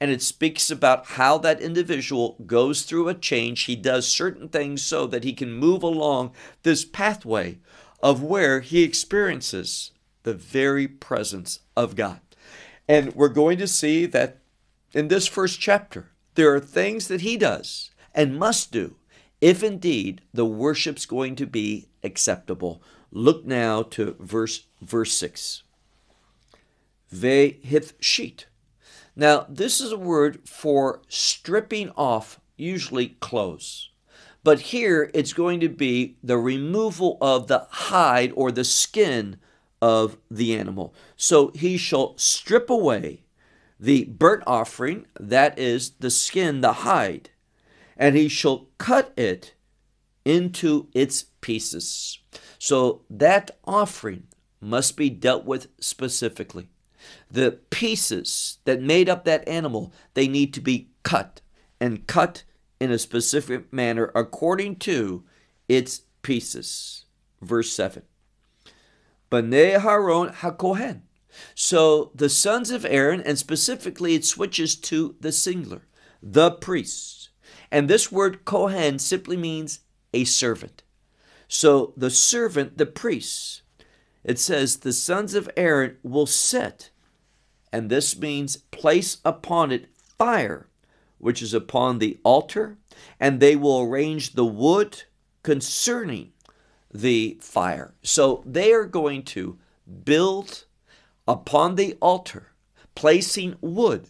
And 0.00 0.10
it 0.10 0.22
speaks 0.22 0.70
about 0.70 1.06
how 1.06 1.38
that 1.38 1.60
individual 1.60 2.36
goes 2.46 2.82
through 2.82 3.08
a 3.08 3.14
change. 3.14 3.62
He 3.62 3.76
does 3.76 4.08
certain 4.08 4.48
things 4.48 4.82
so 4.82 5.06
that 5.06 5.24
he 5.24 5.32
can 5.32 5.52
move 5.52 5.82
along 5.82 6.32
this 6.62 6.84
pathway 6.84 7.58
of 8.02 8.22
where 8.22 8.60
he 8.60 8.82
experiences 8.82 9.92
the 10.24 10.34
very 10.34 10.88
presence 10.88 11.60
of 11.76 11.96
God. 11.96 12.20
And 12.88 13.14
we're 13.14 13.28
going 13.28 13.58
to 13.58 13.68
see 13.68 14.06
that 14.06 14.38
in 14.92 15.08
this 15.08 15.26
first 15.26 15.60
chapter, 15.60 16.10
there 16.34 16.54
are 16.54 16.60
things 16.60 17.08
that 17.08 17.20
he 17.20 17.36
does 17.36 17.90
and 18.14 18.38
must 18.38 18.72
do 18.72 18.96
if 19.42 19.62
indeed 19.62 20.22
the 20.32 20.46
worship's 20.46 21.04
going 21.04 21.36
to 21.36 21.46
be 21.46 21.88
acceptable. 22.02 22.80
Look 23.10 23.44
now 23.44 23.82
to 23.82 24.16
verse 24.18 24.64
verse 24.80 25.12
6. 25.12 25.64
Ve 27.10 27.60
hifshit. 27.66 28.44
Now, 29.14 29.44
this 29.50 29.80
is 29.80 29.92
a 29.92 29.98
word 29.98 30.48
for 30.48 31.02
stripping 31.08 31.90
off, 31.90 32.40
usually 32.56 33.08
clothes. 33.20 33.90
But 34.44 34.60
here 34.60 35.10
it's 35.12 35.34
going 35.34 35.60
to 35.60 35.68
be 35.68 36.16
the 36.22 36.38
removal 36.38 37.18
of 37.20 37.48
the 37.48 37.66
hide 37.68 38.32
or 38.34 38.50
the 38.50 38.64
skin 38.64 39.36
of 39.82 40.16
the 40.30 40.56
animal. 40.56 40.94
So 41.16 41.50
he 41.54 41.76
shall 41.76 42.16
strip 42.16 42.70
away 42.70 43.24
the 43.78 44.04
burnt 44.04 44.44
offering, 44.46 45.06
that 45.18 45.58
is 45.58 45.90
the 45.98 46.10
skin, 46.10 46.60
the 46.60 46.72
hide, 46.72 47.30
and 48.02 48.16
he 48.16 48.26
shall 48.28 48.66
cut 48.78 49.12
it 49.16 49.54
into 50.24 50.88
its 50.92 51.26
pieces. 51.40 52.18
So 52.58 53.02
that 53.08 53.52
offering 53.64 54.24
must 54.60 54.96
be 54.96 55.08
dealt 55.08 55.44
with 55.44 55.68
specifically. 55.80 56.68
The 57.30 57.60
pieces 57.70 58.58
that 58.64 58.82
made 58.82 59.08
up 59.08 59.24
that 59.24 59.46
animal, 59.46 59.92
they 60.14 60.26
need 60.26 60.52
to 60.54 60.60
be 60.60 60.88
cut 61.04 61.42
and 61.80 62.04
cut 62.08 62.42
in 62.80 62.90
a 62.90 62.98
specific 62.98 63.72
manner 63.72 64.10
according 64.16 64.76
to 64.80 65.22
its 65.68 66.02
pieces. 66.22 67.04
Verse 67.40 67.70
7. 67.70 68.02
Bnei 69.30 69.78
Aharon 69.78 70.34
HaKohen. 70.34 71.02
So 71.54 72.10
the 72.16 72.28
sons 72.28 72.72
of 72.72 72.84
Aaron, 72.84 73.20
and 73.20 73.38
specifically 73.38 74.16
it 74.16 74.24
switches 74.24 74.74
to 74.74 75.14
the 75.20 75.30
singular, 75.30 75.82
the 76.20 76.50
priests. 76.50 77.21
And 77.72 77.88
this 77.88 78.12
word 78.12 78.44
Kohen 78.44 78.98
simply 78.98 79.38
means 79.38 79.80
a 80.12 80.24
servant. 80.24 80.82
So 81.48 81.94
the 81.96 82.10
servant, 82.10 82.76
the 82.76 82.84
priests, 82.84 83.62
it 84.22 84.38
says 84.38 84.76
the 84.76 84.92
sons 84.92 85.34
of 85.34 85.50
Aaron 85.56 85.96
will 86.02 86.26
set, 86.26 86.90
and 87.72 87.88
this 87.88 88.16
means 88.16 88.58
place 88.58 89.16
upon 89.24 89.72
it 89.72 89.88
fire, 89.96 90.68
which 91.16 91.40
is 91.40 91.54
upon 91.54 91.98
the 91.98 92.18
altar, 92.24 92.76
and 93.18 93.40
they 93.40 93.56
will 93.56 93.80
arrange 93.80 94.34
the 94.34 94.44
wood 94.44 95.04
concerning 95.42 96.32
the 96.92 97.38
fire. 97.40 97.94
So 98.02 98.42
they 98.44 98.72
are 98.72 98.84
going 98.84 99.22
to 99.24 99.58
build 100.04 100.66
upon 101.26 101.76
the 101.76 101.96
altar, 102.02 102.52
placing 102.94 103.56
wood 103.62 104.08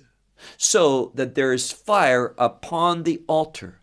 so 0.56 1.12
that 1.14 1.34
there 1.34 1.52
is 1.52 1.73
fire 1.73 2.34
upon 2.38 3.02
the 3.02 3.23
altar 3.26 3.80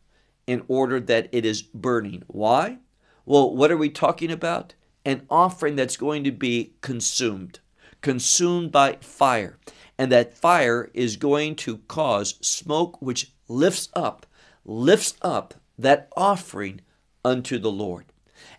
in 0.48 0.64
order 0.68 1.00
that 1.00 1.30
it 1.32 1.46
is 1.46 1.62
burning. 1.62 2.24
Why? 2.28 2.80
Well, 3.26 3.56
what 3.56 3.72
are 3.72 3.78
we 3.78 3.90
talking 3.90 4.32
about? 4.32 4.74
An 5.06 5.26
offering 5.30 5.76
that's 5.76 5.98
going 5.98 6.24
to 6.24 6.32
be 6.32 6.74
consumed, 6.82 7.60
consumed 8.02 8.72
by 8.72 8.98
fire. 9.02 9.60
And 9.98 10.12
that 10.12 10.38
fire 10.38 10.90
is 10.94 11.18
going 11.18 11.56
to 11.58 11.80
cause 11.88 12.36
smoke 12.42 13.02
which 13.02 13.32
lifts 13.48 13.90
up, 13.94 14.26
lifts 14.66 15.16
up 15.22 15.54
that 15.78 16.10
offering 16.16 16.82
unto 17.24 17.60
the 17.60 17.72
Lord. 17.72 18.06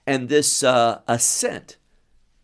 And 0.06 0.28
this 0.28 0.62
uh, 0.62 1.00
ascent 1.08 1.76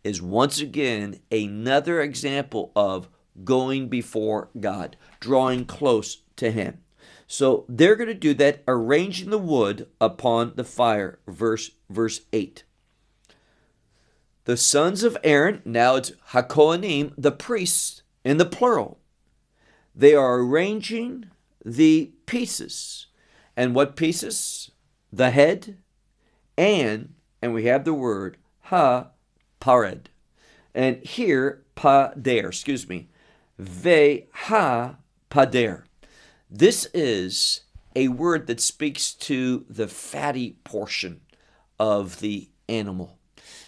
is 0.03 0.23
once 0.23 0.61
again 0.61 1.21
another 1.31 2.01
example 2.01 2.73
of 2.77 3.09
going 3.45 3.89
before 3.89 4.51
God, 4.59 4.97
drawing 5.21 5.65
close 5.65 6.23
to 6.37 6.51
Him. 6.51 6.79
So 7.27 7.65
they're 7.69 7.97
going 7.97 8.09
to 8.09 8.15
do 8.15 8.35
that, 8.35 8.63
arranging 8.69 9.31
the 9.31 9.39
wood 9.39 9.89
upon 10.01 10.53
the 10.57 10.65
fire. 10.65 11.19
Verse 11.27 11.73
verse 11.91 12.23
8. 12.33 12.65
The 14.45 14.57
sons 14.57 15.03
of 15.03 15.17
Aaron, 15.25 15.61
now 15.65 15.97
it's 15.97 16.13
Hakohanim, 16.31 17.13
the 17.19 17.33
priests 17.33 18.03
in 18.25 18.37
the 18.37 18.45
plural. 18.45 19.01
They 19.95 20.15
are 20.15 20.39
arranging 20.39 21.31
the 21.65 22.13
pieces. 22.27 23.07
And 23.57 23.75
what 23.75 23.97
pieces? 23.97 24.71
The 25.13 25.31
head 25.31 25.79
and 26.57 27.15
and 27.43 27.55
we 27.55 27.65
have 27.65 27.85
the 27.85 27.95
word 27.95 28.37
ha 28.63 29.09
pared. 29.61 30.11
And 30.75 31.05
here 31.05 31.65
pader, 31.77 32.49
excuse 32.49 32.89
me, 32.89 33.09
ve 33.59 34.29
ha 34.33 34.97
pader. 35.31 35.85
This 36.51 36.87
is 36.95 37.63
a 37.95 38.09
word 38.09 38.47
that 38.47 38.61
speaks 38.61 39.13
to 39.13 39.65
the 39.69 39.89
fatty 39.89 40.59
portion 40.65 41.21
of 41.79 42.21
the 42.21 42.51
animal. 42.69 43.19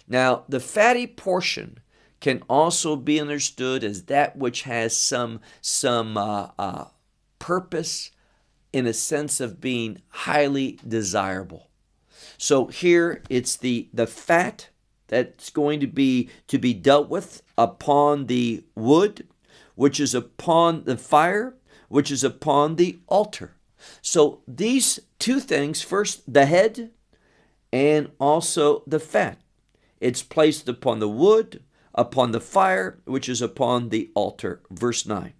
Now, 0.07 0.43
the 0.47 0.59
fatty 0.59 1.07
portion 1.07 1.79
can 2.19 2.43
also 2.49 2.95
be 2.95 3.19
understood 3.19 3.83
as 3.83 4.03
that 4.03 4.37
which 4.37 4.63
has 4.63 4.95
some 4.95 5.39
some 5.61 6.17
uh, 6.17 6.49
uh, 6.57 6.85
purpose 7.39 8.11
in 8.73 8.85
a 8.85 8.93
sense 8.93 9.39
of 9.39 9.61
being 9.61 10.01
highly 10.09 10.79
desirable. 10.87 11.69
So 12.37 12.67
here 12.67 13.23
it's 13.29 13.55
the 13.57 13.89
the 13.93 14.07
fat 14.07 14.69
that's 15.07 15.49
going 15.49 15.79
to 15.79 15.87
be 15.87 16.29
to 16.47 16.57
be 16.59 16.73
dealt 16.73 17.09
with 17.09 17.41
upon 17.57 18.27
the 18.27 18.63
wood, 18.75 19.27
which 19.79 19.97
is 19.97 20.13
upon 20.13 20.83
the 20.83 20.97
fire, 20.97 21.55
which 21.87 22.11
is 22.11 22.21
upon 22.21 22.75
the 22.75 22.99
altar. 23.07 23.55
So 24.01 24.41
these 24.45 24.99
two 25.19 25.39
things, 25.39 25.81
first 25.81 26.33
the 26.33 26.45
head 26.45 26.89
and 27.71 28.11
also 28.19 28.83
the 28.85 28.99
fat. 28.99 29.39
It's 30.01 30.21
placed 30.21 30.67
upon 30.67 30.99
the 30.99 31.07
wood, 31.07 31.63
upon 31.95 32.33
the 32.33 32.41
fire, 32.41 32.99
which 33.05 33.29
is 33.29 33.41
upon 33.41 33.87
the 33.87 34.09
altar. 34.15 34.59
Verse 34.69 35.05
9. 35.05 35.31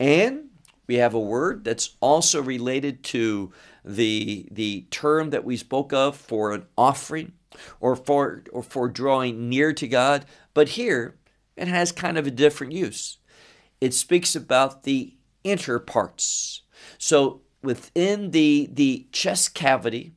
And 0.00 0.48
we 0.88 0.96
have 0.96 1.14
a 1.14 1.20
word 1.20 1.62
that's 1.62 1.94
also 2.00 2.42
related 2.42 3.04
to 3.14 3.52
the 3.84 4.48
the 4.50 4.86
term 4.90 5.30
that 5.30 5.44
we 5.44 5.56
spoke 5.56 5.92
of 5.92 6.16
for 6.16 6.50
an 6.50 6.66
offering 6.76 7.30
or 7.78 7.94
for 7.94 8.42
or 8.52 8.64
for 8.64 8.88
drawing 8.88 9.48
near 9.48 9.72
to 9.72 9.86
God, 9.86 10.24
but 10.52 10.70
here 10.70 11.14
it 11.56 11.68
has 11.68 11.92
kind 11.92 12.18
of 12.18 12.26
a 12.26 12.32
different 12.32 12.72
use. 12.72 13.18
It 13.82 13.94
speaks 13.94 14.36
about 14.36 14.84
the 14.84 15.14
inner 15.44 15.78
parts. 15.78 16.62
So 16.98 17.42
within 17.62 18.30
the 18.30 18.68
the 18.72 19.06
chest 19.12 19.54
cavity 19.54 20.14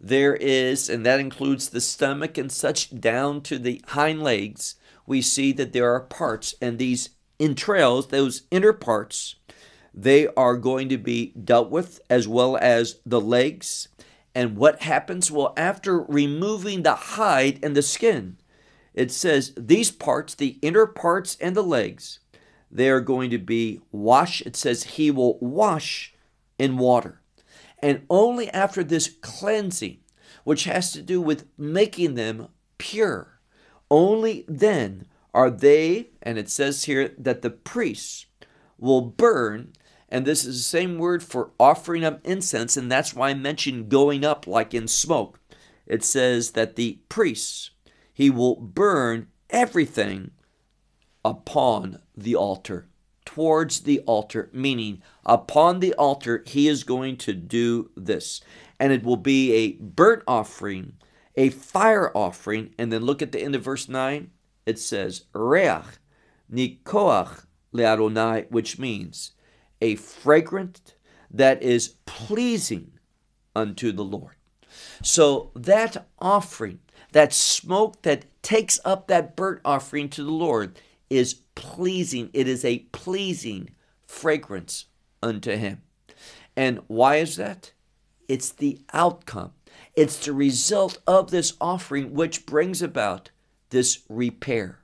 there 0.00 0.34
is 0.34 0.90
and 0.90 1.06
that 1.06 1.20
includes 1.20 1.70
the 1.70 1.80
stomach 1.80 2.36
and 2.36 2.52
such 2.52 3.00
down 3.00 3.40
to 3.40 3.58
the 3.58 3.80
hind 3.88 4.22
legs 4.22 4.74
we 5.06 5.22
see 5.22 5.52
that 5.52 5.72
there 5.72 5.92
are 5.92 6.00
parts 6.00 6.54
and 6.60 6.78
these 6.78 7.10
entrails 7.40 8.08
those 8.08 8.42
inner 8.50 8.72
parts 8.72 9.36
they 9.96 10.28
are 10.36 10.58
going 10.58 10.90
to 10.90 10.98
be 10.98 11.32
dealt 11.32 11.70
with 11.70 12.00
as 12.10 12.28
well 12.28 12.58
as 12.60 13.00
the 13.06 13.20
legs. 13.20 13.88
And 14.34 14.58
what 14.58 14.82
happens? 14.82 15.30
Well, 15.30 15.54
after 15.56 16.02
removing 16.02 16.82
the 16.82 16.94
hide 16.94 17.58
and 17.62 17.74
the 17.74 17.80
skin, 17.80 18.36
it 18.92 19.10
says 19.10 19.54
these 19.56 19.90
parts, 19.90 20.34
the 20.34 20.58
inner 20.60 20.86
parts 20.86 21.38
and 21.40 21.56
the 21.56 21.62
legs, 21.62 22.18
they 22.76 22.90
are 22.90 23.00
going 23.00 23.30
to 23.30 23.38
be 23.38 23.80
washed. 23.92 24.42
It 24.42 24.56
says 24.56 24.82
he 24.84 25.10
will 25.10 25.38
wash 25.38 26.14
in 26.58 26.78
water. 26.78 27.20
And 27.80 28.04
only 28.08 28.48
after 28.50 28.82
this 28.82 29.14
cleansing, 29.20 29.98
which 30.44 30.64
has 30.64 30.92
to 30.92 31.02
do 31.02 31.20
with 31.20 31.46
making 31.58 32.14
them 32.14 32.48
pure, 32.78 33.40
only 33.90 34.44
then 34.48 35.06
are 35.32 35.50
they, 35.50 36.10
and 36.22 36.38
it 36.38 36.48
says 36.48 36.84
here 36.84 37.14
that 37.18 37.42
the 37.42 37.50
priests 37.50 38.26
will 38.78 39.02
burn 39.02 39.72
and 40.08 40.24
this 40.24 40.44
is 40.44 40.58
the 40.58 40.62
same 40.62 40.98
word 40.98 41.22
for 41.22 41.50
offering 41.58 42.04
up 42.04 42.20
incense, 42.24 42.76
and 42.76 42.90
that's 42.90 43.14
why 43.14 43.30
I 43.30 43.34
mentioned 43.34 43.88
going 43.88 44.24
up 44.24 44.46
like 44.46 44.72
in 44.72 44.86
smoke. 44.86 45.40
It 45.86 46.04
says 46.04 46.52
that 46.52 46.76
the 46.76 47.00
priests, 47.08 47.70
he 48.12 48.30
will 48.30 48.56
burn 48.56 49.28
everything 49.50 50.30
upon 51.26 52.00
the 52.16 52.36
altar. 52.36 52.88
towards 53.26 53.80
the 53.80 53.98
altar, 54.06 54.48
meaning 54.52 55.02
upon 55.26 55.80
the 55.80 55.92
altar, 55.94 56.42
he 56.46 56.68
is 56.68 56.84
going 56.84 57.16
to 57.18 57.34
do 57.34 57.90
this. 57.96 58.40
And 58.80 58.92
it 58.92 59.02
will 59.02 59.16
be 59.18 59.52
a 59.52 59.72
burnt 59.72 60.22
offering, 60.26 60.94
a 61.34 61.50
fire 61.50 62.16
offering. 62.16 62.74
And 62.78 62.92
then 62.92 63.02
look 63.04 63.20
at 63.20 63.32
the 63.32 63.42
end 63.42 63.54
of 63.54 63.64
verse 63.64 63.88
9. 63.88 64.30
It 64.64 64.78
says, 64.78 65.24
Reach 65.34 65.98
nichoach 66.50 67.44
le'adonai, 67.74 68.50
which 68.50 68.78
means 68.78 69.32
a 69.82 69.96
fragrant 69.96 70.94
that 71.30 71.62
is 71.62 71.96
pleasing 72.06 72.92
unto 73.54 73.92
the 73.92 74.04
Lord. 74.04 74.36
So 75.02 75.50
that 75.54 76.06
offering, 76.18 76.78
that 77.12 77.32
smoke 77.32 78.02
that 78.02 78.24
takes 78.42 78.78
up 78.84 79.08
that 79.08 79.36
burnt 79.36 79.60
offering 79.64 80.08
to 80.10 80.22
the 80.22 80.30
Lord, 80.30 80.78
is 81.10 81.34
pleasing. 81.54 82.30
It 82.32 82.48
is 82.48 82.64
a 82.64 82.80
pleasing 82.92 83.70
fragrance 84.06 84.86
unto 85.22 85.56
him. 85.56 85.82
And 86.56 86.80
why 86.86 87.16
is 87.16 87.36
that? 87.36 87.72
It's 88.28 88.50
the 88.50 88.80
outcome. 88.92 89.52
It's 89.94 90.24
the 90.24 90.32
result 90.32 90.98
of 91.06 91.30
this 91.30 91.54
offering 91.60 92.14
which 92.14 92.46
brings 92.46 92.82
about 92.82 93.30
this 93.70 94.00
repair, 94.08 94.80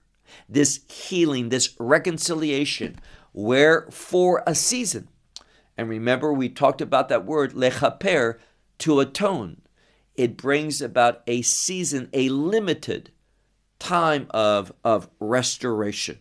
this 0.48 0.80
healing, 0.88 1.48
this 1.48 1.74
reconciliation, 1.78 2.96
where 3.32 3.86
for 3.90 4.42
a 4.46 4.54
season. 4.54 5.08
And 5.76 5.88
remember, 5.88 6.32
we 6.32 6.48
talked 6.48 6.80
about 6.80 7.08
that 7.08 7.24
word, 7.24 7.52
lechaper, 7.52 8.38
to 8.78 9.00
atone. 9.00 9.62
It 10.14 10.36
brings 10.36 10.82
about 10.82 11.22
a 11.26 11.42
season, 11.42 12.10
a 12.12 12.28
limited 12.28 13.10
time 13.82 14.28
of, 14.30 14.72
of 14.84 15.08
restoration. 15.18 16.20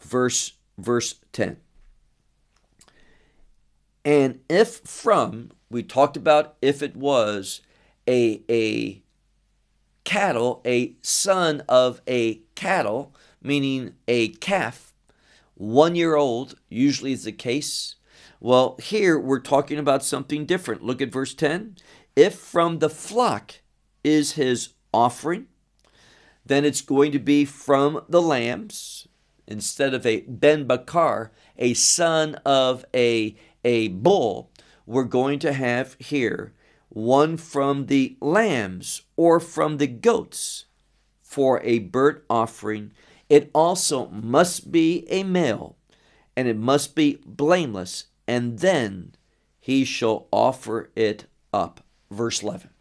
Verse, 0.00 0.54
verse 0.78 1.16
10. 1.32 1.58
And 4.06 4.40
if 4.48 4.78
from, 4.78 5.52
we 5.70 5.82
talked 5.82 6.16
about 6.16 6.56
if 6.62 6.82
it 6.82 6.96
was 6.96 7.60
a, 8.08 8.42
a 8.48 9.02
cattle, 10.04 10.62
a 10.66 10.96
son 11.02 11.62
of 11.68 12.00
a 12.08 12.36
cattle, 12.54 13.14
meaning 13.42 13.94
a 14.08 14.28
calf, 14.28 14.94
one 15.54 15.94
year 15.94 16.16
old, 16.16 16.56
usually 16.70 17.12
is 17.12 17.24
the 17.24 17.32
case. 17.32 17.96
Well, 18.40 18.76
here 18.82 19.18
we're 19.18 19.40
talking 19.40 19.78
about 19.78 20.02
something 20.02 20.46
different. 20.46 20.82
Look 20.82 21.02
at 21.02 21.12
verse 21.12 21.34
10. 21.34 21.76
If 22.16 22.34
from 22.34 22.78
the 22.78 22.90
flock 22.90 23.56
is 24.02 24.32
his 24.32 24.70
offering, 24.92 25.46
then 26.44 26.64
it's 26.64 26.80
going 26.80 27.12
to 27.12 27.18
be 27.18 27.44
from 27.44 28.02
the 28.08 28.22
lambs 28.22 29.08
instead 29.46 29.94
of 29.94 30.06
a 30.06 30.20
ben 30.22 30.66
bakar, 30.66 31.30
a 31.58 31.74
son 31.74 32.34
of 32.44 32.84
a, 32.94 33.36
a 33.64 33.88
bull. 33.88 34.50
We're 34.86 35.04
going 35.04 35.38
to 35.40 35.52
have 35.52 35.94
here 35.98 36.52
one 36.88 37.36
from 37.36 37.86
the 37.86 38.16
lambs 38.20 39.02
or 39.16 39.40
from 39.40 39.78
the 39.78 39.86
goats 39.86 40.66
for 41.22 41.62
a 41.62 41.78
burnt 41.78 42.22
offering. 42.28 42.92
It 43.28 43.50
also 43.54 44.08
must 44.08 44.70
be 44.70 45.06
a 45.08 45.22
male, 45.22 45.76
and 46.36 46.46
it 46.46 46.56
must 46.58 46.94
be 46.94 47.18
blameless, 47.24 48.06
and 48.26 48.58
then 48.58 49.14
he 49.58 49.84
shall 49.84 50.26
offer 50.30 50.90
it 50.94 51.24
up. 51.52 51.82
Verse 52.10 52.42
11. 52.42 52.71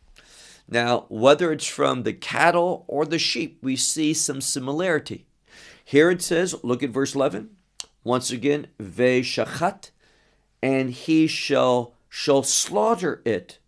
Now, 0.72 1.06
whether 1.10 1.52
it's 1.52 1.68
from 1.68 2.04
the 2.04 2.14
cattle 2.14 2.86
or 2.88 3.06
the 3.06 3.20
sheep, 3.20 3.60
we 3.62 3.76
see 3.76 4.14
some 4.14 4.40
similarity. 4.40 5.26
Here 5.84 6.10
it 6.10 6.22
says, 6.22 6.56
look 6.64 6.82
at 6.82 6.92
verse 6.92 7.14
11. 7.14 7.50
Once 8.06 8.32
again, 8.32 8.68
ve 8.80 9.22
shachat, 9.22 9.92
and 10.64 10.90
he 10.92 11.28
shall 11.28 11.94
shall 12.08 12.44
slaughter 12.44 13.22
it 13.26 13.60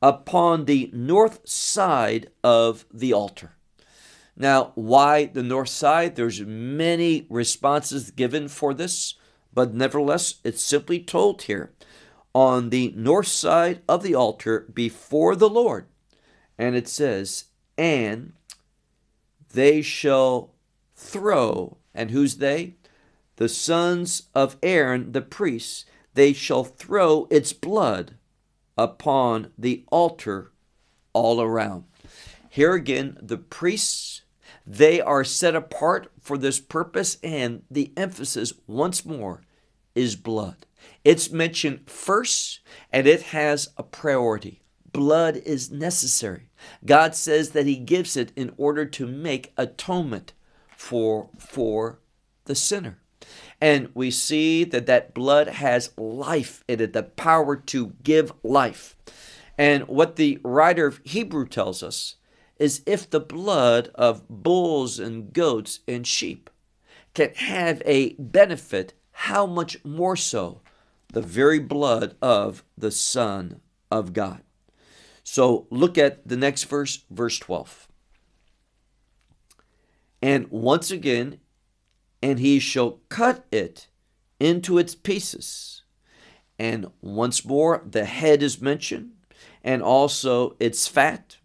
upon 0.00 0.64
the 0.64 0.90
north 0.92 1.46
side 1.48 2.28
of 2.42 2.84
the 2.92 3.12
altar. 3.12 3.52
Now, 4.36 4.72
why 4.74 5.26
the 5.26 5.42
north 5.42 5.68
side? 5.68 6.16
There's 6.16 6.40
many 6.40 7.26
responses 7.28 8.10
given 8.10 8.48
for 8.48 8.74
this, 8.74 9.14
but 9.52 9.74
nevertheless, 9.74 10.36
it's 10.44 10.62
simply 10.62 11.00
told 11.00 11.42
here 11.42 11.72
on 12.34 12.70
the 12.70 12.92
north 12.96 13.28
side 13.28 13.82
of 13.88 14.02
the 14.02 14.14
altar 14.14 14.66
before 14.72 15.36
the 15.36 15.50
Lord. 15.50 15.86
And 16.58 16.76
it 16.76 16.88
says, 16.88 17.46
and 17.76 18.34
they 19.52 19.82
shall 19.82 20.50
throw, 20.94 21.76
and 21.94 22.10
who's 22.10 22.36
they? 22.36 22.74
The 23.36 23.48
sons 23.48 24.28
of 24.34 24.56
Aaron, 24.62 25.12
the 25.12 25.22
priests, 25.22 25.84
they 26.14 26.32
shall 26.32 26.64
throw 26.64 27.26
its 27.30 27.52
blood 27.52 28.16
upon 28.76 29.50
the 29.58 29.84
altar 29.90 30.52
all 31.12 31.40
around. 31.40 31.84
Here 32.48 32.74
again, 32.74 33.16
the 33.20 33.38
priests, 33.38 34.22
they 34.66 35.00
are 35.00 35.24
set 35.24 35.54
apart 35.54 36.12
for 36.20 36.38
this 36.38 36.60
purpose, 36.60 37.18
and 37.22 37.62
the 37.70 37.92
emphasis 37.96 38.52
once 38.66 39.04
more 39.04 39.42
is 39.94 40.16
blood. 40.16 40.66
It's 41.04 41.30
mentioned 41.30 41.90
first, 41.90 42.60
and 42.92 43.06
it 43.06 43.22
has 43.22 43.68
a 43.76 43.82
priority. 43.82 44.61
Blood 44.92 45.36
is 45.36 45.70
necessary. 45.70 46.48
God 46.84 47.14
says 47.14 47.50
that 47.50 47.66
He 47.66 47.76
gives 47.76 48.16
it 48.16 48.32
in 48.36 48.52
order 48.56 48.84
to 48.84 49.06
make 49.06 49.52
atonement 49.56 50.32
for, 50.76 51.30
for 51.38 52.00
the 52.44 52.54
sinner. 52.54 52.98
And 53.60 53.90
we 53.94 54.10
see 54.10 54.64
that 54.64 54.86
that 54.86 55.14
blood 55.14 55.46
has 55.46 55.92
life 55.96 56.64
in 56.66 56.80
it, 56.80 56.92
the 56.92 57.04
power 57.04 57.56
to 57.56 57.92
give 58.02 58.32
life. 58.42 58.96
And 59.56 59.86
what 59.86 60.16
the 60.16 60.40
writer 60.42 60.86
of 60.86 61.00
Hebrew 61.04 61.46
tells 61.46 61.82
us 61.82 62.16
is 62.58 62.82
if 62.86 63.08
the 63.08 63.20
blood 63.20 63.90
of 63.94 64.28
bulls 64.28 64.98
and 64.98 65.32
goats 65.32 65.80
and 65.86 66.06
sheep 66.06 66.50
can 67.14 67.32
have 67.34 67.82
a 67.84 68.14
benefit, 68.14 68.94
how 69.12 69.46
much 69.46 69.84
more 69.84 70.16
so 70.16 70.60
the 71.12 71.22
very 71.22 71.58
blood 71.58 72.16
of 72.20 72.64
the 72.76 72.90
Son 72.90 73.60
of 73.90 74.12
God? 74.12 74.42
So 75.22 75.66
look 75.70 75.96
at 75.96 76.26
the 76.26 76.36
next 76.36 76.64
verse, 76.64 77.04
verse 77.10 77.38
12. 77.38 77.88
And 80.20 80.48
once 80.50 80.90
again, 80.90 81.40
and 82.22 82.38
he 82.38 82.58
shall 82.58 83.00
cut 83.08 83.44
it 83.50 83.88
into 84.38 84.78
its 84.78 84.94
pieces. 84.94 85.82
And 86.58 86.86
once 87.00 87.44
more, 87.44 87.82
the 87.84 88.04
head 88.04 88.42
is 88.42 88.60
mentioned, 88.60 89.12
and 89.64 89.82
also 89.82 90.56
its 90.60 90.86
fat. 90.86 91.38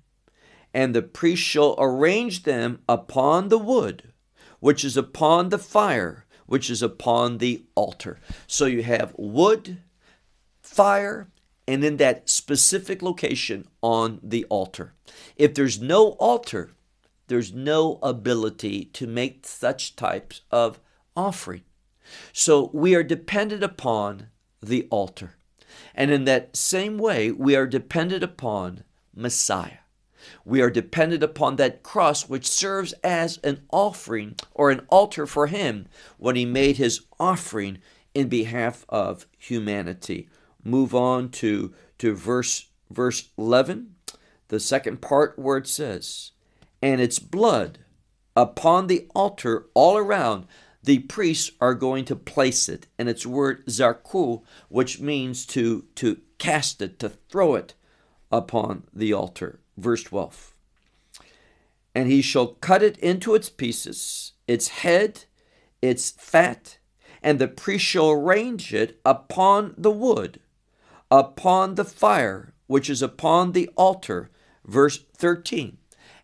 And 0.73 0.93
the 0.93 1.01
priest 1.01 1.41
shall 1.41 1.75
arrange 1.79 2.43
them 2.43 2.79
upon 2.87 3.49
the 3.49 3.57
wood, 3.57 4.13
which 4.59 4.85
is 4.85 4.95
upon 4.95 5.49
the 5.49 5.57
fire, 5.57 6.25
which 6.45 6.69
is 6.69 6.83
upon 6.83 7.39
the 7.39 7.65
altar. 7.73 8.19
So 8.45 8.65
you 8.65 8.83
have 8.83 9.15
wood, 9.17 9.79
fire, 10.61 11.29
and 11.67 11.84
in 11.84 11.97
that 11.97 12.30
specific 12.30 13.01
location 13.01 13.67
on 13.82 14.19
the 14.23 14.45
altar. 14.45 14.93
If 15.36 15.53
there's 15.53 15.82
no 15.82 16.12
altar, 16.12 16.71
there's 17.27 17.53
no 17.53 17.99
ability 18.01 18.86
to 18.86 19.06
make 19.06 19.45
such 19.45 19.95
types 19.95 20.41
of 20.49 20.80
offering. 21.15 21.63
So 22.32 22.69
we 22.73 22.95
are 22.95 23.03
dependent 23.03 23.63
upon 23.63 24.27
the 24.62 24.88
altar. 24.89 25.36
And 25.93 26.10
in 26.10 26.25
that 26.25 26.56
same 26.56 26.97
way, 26.97 27.32
we 27.32 27.56
are 27.56 27.67
dependent 27.67 28.23
upon 28.23 28.84
Messiah. 29.13 29.80
We 30.45 30.62
are 30.62 30.69
dependent 30.69 31.23
upon 31.23 31.56
that 31.56 31.84
cross 31.84 32.30
which 32.30 32.47
serves 32.47 32.93
as 33.03 33.38
an 33.43 33.62
offering 33.71 34.36
or 34.53 34.71
an 34.71 34.82
altar 34.89 35.25
for 35.25 35.47
him 35.47 35.88
when 36.17 36.36
he 36.36 36.45
made 36.45 36.77
his 36.77 37.01
offering 37.19 37.80
in 38.13 38.30
behalf 38.30 38.86
of 38.89 39.25
humanity. 39.38 40.30
Move 40.67 40.93
on 40.93 41.30
to, 41.30 41.73
to 41.97 42.13
verse, 42.13 42.67
verse 42.91 43.30
11, 43.38 43.95
the 44.49 44.60
second 44.60 45.01
part 45.01 45.39
where 45.39 45.56
it 45.56 45.67
says, 45.67 46.32
and 46.82 46.99
its 46.99 47.19
blood 47.19 47.80
upon 48.36 48.88
the 48.88 49.08
altar 49.15 49.67
all 49.73 49.97
around, 49.97 50.45
the 50.84 50.99
priests 50.99 51.51
are 51.62 51.73
going 51.73 52.03
to 52.06 52.17
place 52.17 52.67
it. 52.67 52.88
And 52.99 53.08
it's 53.08 53.25
word 53.25 53.65
zarku, 53.67 54.43
which 54.67 54.99
means 54.99 55.45
to, 55.47 55.86
to 55.95 56.19
cast 56.38 56.82
it, 56.82 56.99
to 56.99 57.10
throw 57.10 57.56
it 57.56 57.73
upon 58.30 58.84
the 58.93 59.13
altar. 59.13 59.62
Verse 59.77 60.03
12. 60.03 60.53
And 61.95 62.12
he 62.12 62.21
shall 62.21 62.47
cut 62.47 62.84
it 62.84 62.97
into 62.99 63.36
its 63.36 63.49
pieces, 63.49 64.34
its 64.47 64.67
head, 64.67 65.23
its 65.82 66.12
fat, 66.12 66.77
and 67.23 67.39
the 67.39 67.47
priest 67.47 67.86
shall 67.86 68.12
arrange 68.12 68.73
it 68.73 68.99
upon 69.06 69.73
the 69.77 69.91
wood, 69.91 70.41
upon 71.09 71.75
the 71.75 71.85
fire, 71.85 72.53
which 72.67 72.89
is 72.89 73.01
upon 73.01 73.51
the 73.51 73.69
altar. 73.75 74.29
Verse 74.65 75.05
13. 75.15 75.77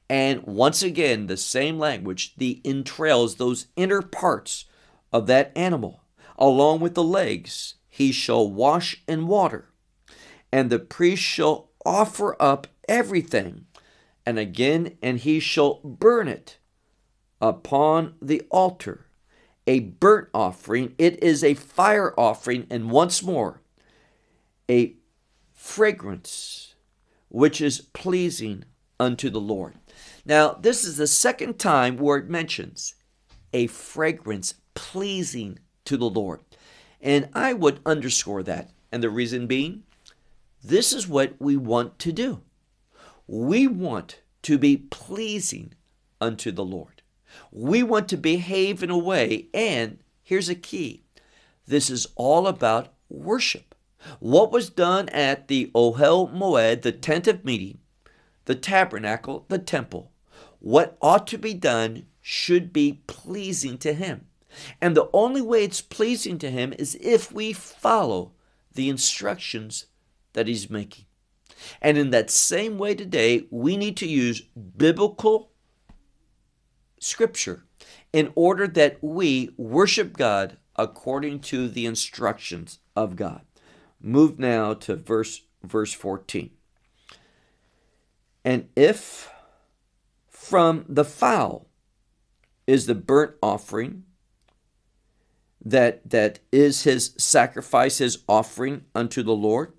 And 0.09 0.43
once 0.43 0.83
again, 0.83 1.27
the 1.27 1.37
same 1.37 1.79
language, 1.79 2.35
the 2.35 2.61
entrails, 2.65 3.35
those 3.35 3.67
inner 3.75 4.01
parts 4.01 4.65
of 5.11 5.27
that 5.27 5.51
animal, 5.55 6.03
along 6.37 6.81
with 6.81 6.93
the 6.93 7.03
legs, 7.03 7.75
he 7.87 8.11
shall 8.11 8.49
wash 8.49 9.01
in 9.07 9.27
water, 9.27 9.69
and 10.51 10.69
the 10.69 10.79
priest 10.79 11.23
shall 11.23 11.69
offer 11.85 12.35
up 12.41 12.67
everything, 12.89 13.65
and 14.25 14.37
again, 14.37 14.97
and 15.01 15.19
he 15.19 15.39
shall 15.39 15.79
burn 15.83 16.27
it 16.27 16.57
upon 17.41 18.15
the 18.21 18.41
altar. 18.51 19.07
A 19.65 19.79
burnt 19.79 20.27
offering, 20.33 20.93
it 20.97 21.23
is 21.23 21.43
a 21.43 21.53
fire 21.53 22.13
offering, 22.19 22.67
and 22.69 22.91
once 22.91 23.23
more, 23.23 23.61
a 24.73 24.95
fragrance 25.53 26.73
which 27.29 27.61
is 27.61 27.81
pleasing 27.93 28.63
unto 28.99 29.29
the 29.29 29.39
Lord. 29.39 29.75
Now, 30.25 30.53
this 30.53 30.83
is 30.83 30.97
the 30.97 31.07
second 31.07 31.59
time 31.59 31.97
where 31.97 32.17
it 32.17 32.29
mentions 32.29 32.95
a 33.53 33.67
fragrance 33.67 34.55
pleasing 34.73 35.59
to 35.85 35.95
the 35.95 36.09
Lord. 36.09 36.39
And 36.99 37.29
I 37.33 37.53
would 37.53 37.81
underscore 37.85 38.41
that. 38.43 38.71
And 38.91 39.03
the 39.03 39.09
reason 39.11 39.45
being, 39.45 39.83
this 40.63 40.91
is 40.91 41.07
what 41.07 41.35
we 41.39 41.55
want 41.55 41.99
to 41.99 42.11
do. 42.11 42.41
We 43.27 43.67
want 43.67 44.21
to 44.43 44.57
be 44.57 44.77
pleasing 44.77 45.73
unto 46.19 46.51
the 46.51 46.65
Lord. 46.65 47.01
We 47.51 47.83
want 47.83 48.07
to 48.09 48.17
behave 48.17 48.81
in 48.81 48.89
a 48.89 48.97
way, 48.97 49.47
and 49.53 49.99
here's 50.23 50.49
a 50.49 50.55
key 50.55 51.03
this 51.65 51.89
is 51.89 52.07
all 52.15 52.47
about 52.47 52.93
worship. 53.09 53.72
What 54.19 54.51
was 54.51 54.69
done 54.69 55.09
at 55.09 55.47
the 55.47 55.71
Ohel 55.73 56.33
Moed, 56.33 56.81
the 56.81 56.91
tent 56.91 57.27
of 57.27 57.45
meeting, 57.45 57.79
the 58.45 58.55
tabernacle, 58.55 59.45
the 59.47 59.59
temple, 59.59 60.11
what 60.59 60.97
ought 61.01 61.27
to 61.27 61.37
be 61.37 61.53
done 61.53 62.05
should 62.21 62.71
be 62.71 63.01
pleasing 63.07 63.77
to 63.79 63.93
Him. 63.93 64.27
And 64.81 64.95
the 64.95 65.09
only 65.13 65.41
way 65.41 65.63
it's 65.63 65.81
pleasing 65.81 66.37
to 66.39 66.51
Him 66.51 66.73
is 66.77 66.95
if 67.01 67.31
we 67.31 67.53
follow 67.53 68.33
the 68.73 68.89
instructions 68.89 69.87
that 70.33 70.47
He's 70.47 70.69
making. 70.69 71.05
And 71.81 71.97
in 71.97 72.09
that 72.11 72.29
same 72.29 72.77
way 72.77 72.95
today, 72.95 73.47
we 73.49 73.77
need 73.77 73.97
to 73.97 74.07
use 74.07 74.41
biblical 74.41 75.51
scripture 76.99 77.65
in 78.11 78.31
order 78.35 78.67
that 78.67 78.97
we 79.01 79.49
worship 79.57 80.17
God 80.17 80.57
according 80.75 81.39
to 81.39 81.67
the 81.67 81.85
instructions 81.85 82.79
of 82.95 83.15
God. 83.15 83.41
Move 84.03 84.37
now 84.37 84.73
to 84.73 84.95
verse 84.95 85.41
verse 85.63 85.93
14. 85.93 86.51
And 88.45 88.67
if 88.75 89.31
from 90.29 90.85
the 90.89 91.05
fowl 91.05 91.67
is 92.67 92.85
the 92.85 92.95
burnt 92.95 93.35
offering 93.41 94.03
that 95.63 96.09
that 96.09 96.39
is 96.51 96.83
his 96.83 97.13
sacrifice 97.17 97.99
his 97.99 98.23
offering 98.27 98.83
unto 98.93 99.23
the 99.23 99.35
Lord 99.35 99.71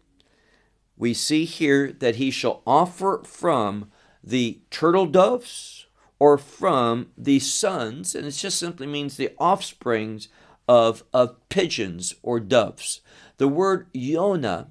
we 0.96 1.14
see 1.14 1.44
here 1.44 1.92
that 1.92 2.16
he 2.16 2.30
shall 2.30 2.62
offer 2.66 3.22
from 3.24 3.90
the 4.22 4.60
turtle 4.70 5.06
doves 5.06 5.86
or 6.18 6.38
from 6.38 7.08
the 7.18 7.40
sons, 7.40 8.14
and 8.14 8.26
it 8.26 8.30
just 8.30 8.58
simply 8.58 8.86
means 8.86 9.16
the 9.16 9.32
offsprings 9.38 10.28
of, 10.68 11.04
of 11.12 11.36
pigeons 11.48 12.14
or 12.22 12.40
doves. 12.40 13.00
The 13.38 13.48
word 13.48 13.86
Yonah 13.92 14.68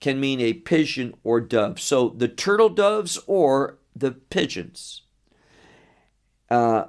can 0.00 0.20
mean 0.20 0.40
a 0.40 0.52
pigeon 0.52 1.14
or 1.24 1.40
dove. 1.40 1.80
So 1.80 2.10
the 2.10 2.28
turtle 2.28 2.68
doves 2.68 3.18
or 3.26 3.78
the 3.94 4.12
pigeons. 4.12 5.02
Uh, 6.50 6.84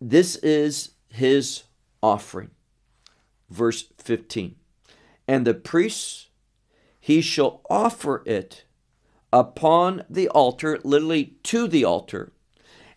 this 0.00 0.36
is 0.36 0.90
his 1.08 1.64
offering. 2.02 2.50
Verse 3.50 3.84
15. 3.98 4.56
And 5.26 5.46
the 5.46 5.54
priests 5.54 6.28
he 7.00 7.20
shall 7.20 7.62
offer 7.70 8.22
it 8.26 8.64
upon 9.32 10.04
the 10.08 10.28
altar, 10.28 10.78
literally 10.84 11.36
to 11.44 11.68
the 11.68 11.84
altar. 11.84 12.32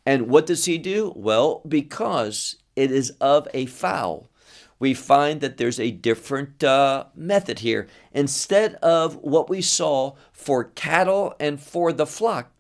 And 0.06 0.28
what 0.28 0.46
does 0.46 0.66
he 0.66 0.78
do? 0.78 1.14
Well, 1.16 1.62
because 1.68 2.58
it 2.76 2.92
is 2.92 3.12
of 3.22 3.48
a 3.54 3.66
fowl, 3.68 4.30
we 4.82 4.94
find 4.94 5.40
that 5.40 5.56
there's 5.56 5.80
a 5.80 5.92
different 5.92 6.62
uh, 6.64 7.06
method 7.16 7.60
here. 7.60 7.88
Instead 8.12 8.76
of 8.76 9.16
what 9.18 9.50
we 9.50 9.62
saw 9.62 10.16
for 10.34 10.66
cattle 10.66 11.34
and 11.40 11.62
for 11.62 11.94
the 11.94 12.06
flock, 12.06 12.52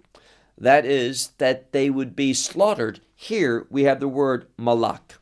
that 0.57 0.86
is, 0.86 1.31
that 1.39 1.73
they 1.73 1.89
would 1.89 2.15
be 2.15 2.34
slaughtered, 2.34 3.01
here 3.13 3.67
we 3.69 3.84
have 3.84 3.99
the 3.99 4.07
word 4.07 4.47
malak. 4.57 5.15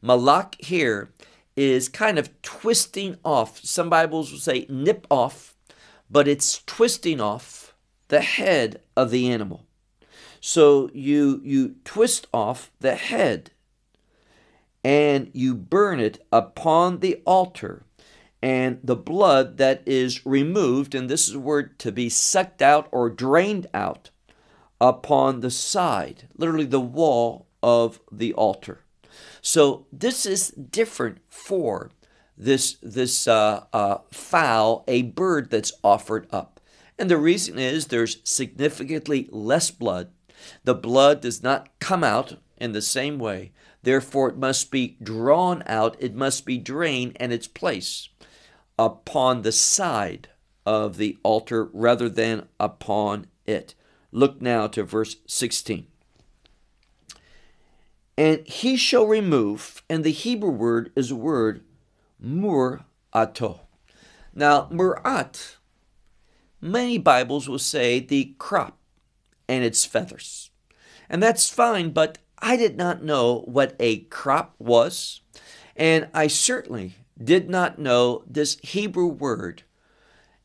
Malak 0.00 0.56
here 0.60 1.12
is 1.56 1.88
kind 1.88 2.18
of 2.18 2.30
twisting 2.42 3.16
off. 3.24 3.58
Some 3.64 3.90
Bibles 3.90 4.30
will 4.30 4.38
say 4.38 4.66
nip 4.68 5.06
off 5.10 5.52
but 6.12 6.28
it's 6.28 6.62
twisting 6.64 7.20
off 7.20 7.74
the 8.08 8.20
head 8.20 8.82
of 8.94 9.10
the 9.10 9.30
animal. 9.30 9.64
So 10.40 10.90
you 10.92 11.40
you 11.42 11.76
twist 11.84 12.26
off 12.34 12.70
the 12.80 12.94
head 12.94 13.50
and 14.84 15.30
you 15.32 15.54
burn 15.54 16.00
it 16.00 16.24
upon 16.32 17.00
the 17.00 17.22
altar 17.24 17.84
and 18.42 18.80
the 18.82 18.96
blood 18.96 19.56
that 19.58 19.82
is 19.86 20.26
removed 20.26 20.94
and 20.94 21.08
this 21.08 21.28
is 21.28 21.36
word 21.36 21.78
to 21.78 21.92
be 21.92 22.08
sucked 22.08 22.60
out 22.60 22.88
or 22.90 23.08
drained 23.08 23.66
out 23.72 24.10
upon 24.80 25.40
the 25.40 25.50
side 25.50 26.28
literally 26.36 26.64
the 26.64 26.80
wall 26.80 27.46
of 27.62 28.00
the 28.10 28.32
altar 28.34 28.80
so 29.40 29.86
this 29.92 30.26
is 30.26 30.48
different 30.48 31.18
for 31.28 31.90
this 32.36 32.76
this 32.82 33.28
uh, 33.28 33.64
uh, 33.72 33.98
fowl, 34.10 34.84
a 34.88 35.02
bird 35.02 35.50
that's 35.50 35.72
offered 35.82 36.26
up. 36.30 36.60
And 36.98 37.10
the 37.10 37.16
reason 37.16 37.58
is 37.58 37.86
there's 37.86 38.18
significantly 38.24 39.28
less 39.30 39.70
blood. 39.70 40.10
The 40.64 40.74
blood 40.74 41.20
does 41.20 41.42
not 41.42 41.68
come 41.78 42.04
out 42.04 42.36
in 42.56 42.72
the 42.72 42.82
same 42.82 43.18
way. 43.18 43.52
Therefore, 43.82 44.28
it 44.28 44.36
must 44.36 44.70
be 44.70 44.96
drawn 45.02 45.62
out, 45.66 45.96
it 45.98 46.14
must 46.14 46.46
be 46.46 46.58
drained, 46.58 47.16
and 47.16 47.32
its 47.32 47.48
place 47.48 48.08
upon 48.78 49.42
the 49.42 49.52
side 49.52 50.28
of 50.64 50.96
the 50.96 51.18
altar 51.22 51.68
rather 51.72 52.08
than 52.08 52.48
upon 52.60 53.26
it. 53.46 53.74
Look 54.12 54.40
now 54.40 54.66
to 54.68 54.84
verse 54.84 55.16
16. 55.26 55.86
And 58.16 58.46
he 58.46 58.76
shall 58.76 59.06
remove, 59.06 59.82
and 59.88 60.04
the 60.04 60.12
Hebrew 60.12 60.50
word 60.50 60.92
is 60.94 61.10
a 61.10 61.16
word 61.16 61.64
murato. 62.24 63.60
Now, 64.34 64.68
murat, 64.70 65.56
many 66.60 66.98
Bibles 66.98 67.48
will 67.48 67.58
say 67.58 68.00
the 68.00 68.34
crop 68.38 68.78
and 69.48 69.64
its 69.64 69.84
feathers. 69.84 70.50
And 71.08 71.22
that's 71.22 71.48
fine, 71.48 71.90
but 71.90 72.18
I 72.42 72.56
did 72.56 72.76
not 72.76 73.02
know 73.02 73.44
what 73.46 73.76
a 73.78 74.00
crop 74.00 74.54
was, 74.58 75.20
and 75.76 76.08
I 76.12 76.26
certainly 76.26 76.96
did 77.22 77.48
not 77.48 77.78
know 77.78 78.24
this 78.26 78.58
Hebrew 78.62 79.06
word 79.06 79.62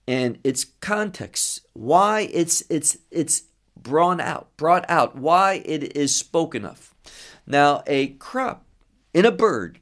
and 0.07 0.37
its 0.43 0.63
context, 0.79 1.65
why 1.73 2.29
it's 2.31 2.63
it's 2.69 2.97
it's 3.11 3.43
brought 3.75 4.21
out, 4.21 4.55
brought 4.57 4.85
out, 4.89 5.17
why 5.17 5.61
it 5.65 5.97
is 5.97 6.15
spoken 6.15 6.63
of. 6.65 6.93
Now, 7.45 7.83
a 7.87 8.07
crop 8.07 8.65
in 9.13 9.25
a 9.25 9.31
bird 9.31 9.79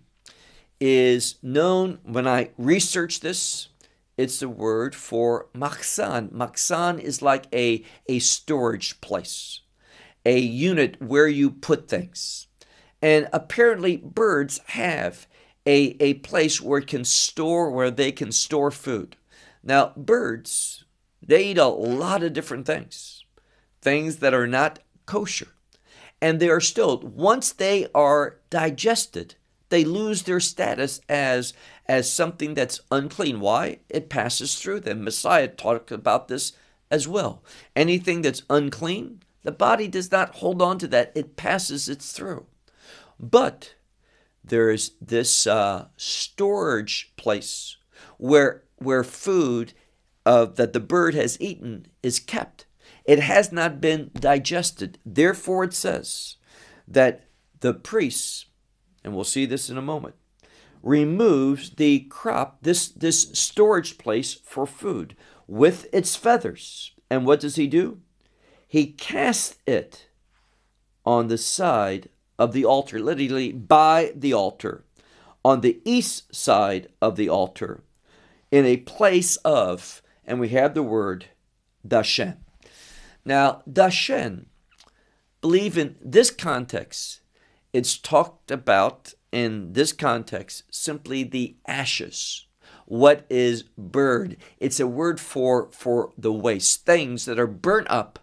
is 0.80 1.36
known 1.41 1.99
when 2.04 2.28
I 2.28 2.51
research 2.58 3.19
this. 3.19 3.69
It's 4.17 4.39
the 4.39 4.49
word 4.49 4.95
for 4.95 5.47
machsan. 5.54 6.32
Machsan 6.32 6.99
is 6.99 7.21
like 7.21 7.47
a, 7.54 7.84
a 8.08 8.19
storage 8.19 9.01
place, 9.01 9.62
a 10.25 10.39
unit 10.39 11.01
where 11.01 11.27
you 11.27 11.51
put 11.51 11.88
things. 11.88 12.47
And 13.01 13.27
apparently, 13.31 13.97
birds 13.97 14.59
have 14.67 15.27
a, 15.65 15.95
a 15.99 16.15
place 16.15 16.61
where 16.61 16.81
can 16.81 17.03
store 17.03 17.69
where 17.69 17.91
they 17.91 18.11
can 18.11 18.31
store 18.31 18.71
food. 18.71 19.15
Now, 19.63 19.93
birds, 19.95 20.85
they 21.25 21.47
eat 21.47 21.57
a 21.57 21.67
lot 21.67 22.23
of 22.23 22.33
different 22.33 22.65
things, 22.65 23.23
things 23.81 24.17
that 24.17 24.33
are 24.33 24.47
not 24.47 24.79
kosher. 25.05 25.47
And 26.21 26.39
they 26.39 26.49
are 26.49 26.61
still, 26.61 26.99
once 26.99 27.51
they 27.51 27.88
are 27.93 28.39
digested, 28.49 29.35
they 29.69 29.83
lose 29.83 30.23
their 30.23 30.39
status 30.39 31.01
as 31.09 31.53
as 31.88 32.11
something 32.11 32.53
that's 32.53 32.81
unclean. 32.91 33.39
Why? 33.39 33.79
It 33.89 34.09
passes 34.09 34.59
through 34.59 34.79
them. 34.81 35.03
Messiah 35.03 35.47
talked 35.47 35.91
about 35.91 36.27
this 36.27 36.53
as 36.89 37.07
well. 37.07 37.43
Anything 37.75 38.21
that's 38.21 38.43
unclean, 38.49 39.21
the 39.45 39.51
body 39.51 39.88
does 39.88 40.12
not 40.12 40.36
hold 40.36 40.62
on 40.62 40.77
to 40.79 40.88
that. 40.89 41.12
It 41.15 41.36
passes 41.36 41.88
it 41.88 42.01
through. 42.01 42.45
But 43.19 43.75
there 44.43 44.69
is 44.69 44.91
this 45.01 45.47
uh, 45.47 45.88
storage 45.97 47.13
place 47.15 47.77
where 48.17 48.63
where 48.77 49.03
food 49.03 49.73
uh, 50.25 50.45
that 50.45 50.73
the 50.73 50.79
bird 50.79 51.15
has 51.15 51.39
eaten 51.39 51.88
is 52.03 52.19
kept. 52.19 52.65
It 53.05 53.19
has 53.19 53.51
not 53.51 53.79
been 53.79 54.12
digested. 54.13 54.99
Therefore, 55.05 55.63
it 55.63 55.73
says 55.73 56.36
that 56.88 57.25
the 57.62 57.73
priests 57.73 58.47
and 59.05 59.13
we'll 59.13 59.23
see 59.23 59.45
this 59.45 59.69
in 59.69 59.77
a 59.77 59.84
moment, 59.84 60.15
removes 60.81 61.69
the 61.69 61.99
crop, 62.10 62.58
this, 62.63 62.88
this 62.89 63.29
storage 63.34 63.99
place 63.99 64.34
for 64.34 64.65
food, 64.65 65.15
with 65.47 65.88
its 65.93 66.15
feathers. 66.15 66.91
And 67.10 67.25
what 67.25 67.39
does 67.39 67.55
he 67.55 67.67
do? 67.67 68.01
He 68.67 68.88
cast 68.88 69.58
it 69.67 70.08
on 71.06 71.28
the 71.28 71.38
side 71.38 72.10
of 72.38 72.54
the 72.54 72.65
altar, 72.65 72.99
literally 72.99 73.51
by 73.51 74.12
the 74.15 74.34
altar, 74.34 74.84
on 75.43 75.62
the 75.62 75.80
east 75.86 76.34
side 76.36 76.89
of 77.01 77.15
the 77.15 77.30
altar, 77.30 77.84
in 78.51 78.65
a 78.65 78.78
place 78.78 79.38
of, 79.38 80.01
and 80.25 80.39
we 80.39 80.49
have 80.49 80.73
the 80.73 80.84
word 80.84 81.25
dashen. 81.88 82.38
Now, 83.23 83.62
dashen, 83.69 84.45
believe 85.41 85.78
in 85.78 85.95
this 86.01 86.32
context, 86.32 87.21
it's 87.73 87.97
talked 87.97 88.51
about 88.51 89.13
in 89.32 89.73
this 89.73 89.91
context 89.93 90.63
simply 90.71 91.23
the 91.23 91.58
ashes. 91.67 92.47
What 92.86 93.25
is 93.30 93.63
burned? 93.78 94.38
It's 94.60 94.80
a 94.80 94.88
word 94.88 95.19
for 95.19 95.69
for 95.71 96.13
the 96.17 96.32
waste 96.32 96.86
things 96.86 97.25
that 97.25 97.39
are 97.39 97.47
burnt 97.47 97.88
up 97.89 98.19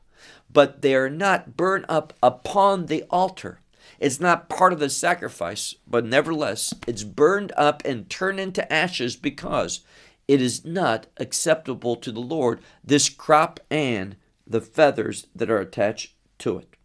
but 0.52 0.82
they 0.82 0.94
are 0.94 1.10
not 1.10 1.56
burnt 1.56 1.84
up 1.88 2.12
upon 2.22 2.86
the 2.86 3.04
altar 3.10 3.60
it's 3.98 4.20
not 4.20 4.48
part 4.48 4.72
of 4.72 4.78
the 4.78 4.90
sacrifice 4.90 5.74
but 5.86 6.04
nevertheless 6.04 6.74
it's 6.86 7.04
burned 7.04 7.52
up 7.56 7.82
and 7.84 8.08
turned 8.08 8.40
into 8.40 8.72
ashes 8.72 9.16
because 9.16 9.80
it 10.28 10.40
is 10.40 10.64
not 10.64 11.06
acceptable 11.18 11.96
to 11.96 12.12
the 12.12 12.20
lord 12.20 12.60
this 12.84 13.08
crop 13.08 13.60
and 13.70 14.16
the 14.46 14.60
feathers 14.60 15.26
that 15.34 15.50
are 15.50 15.60
attached 15.60 16.14
to 16.38 16.58
it 16.58 16.76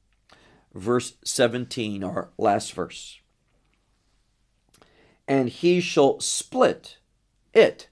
verse 0.78 1.14
17, 1.24 2.04
our 2.04 2.30
last 2.38 2.74
verse. 2.74 3.20
And 5.28 5.50
he 5.50 5.82
shall 5.82 6.20
split 6.20 6.98
it. 7.54 7.90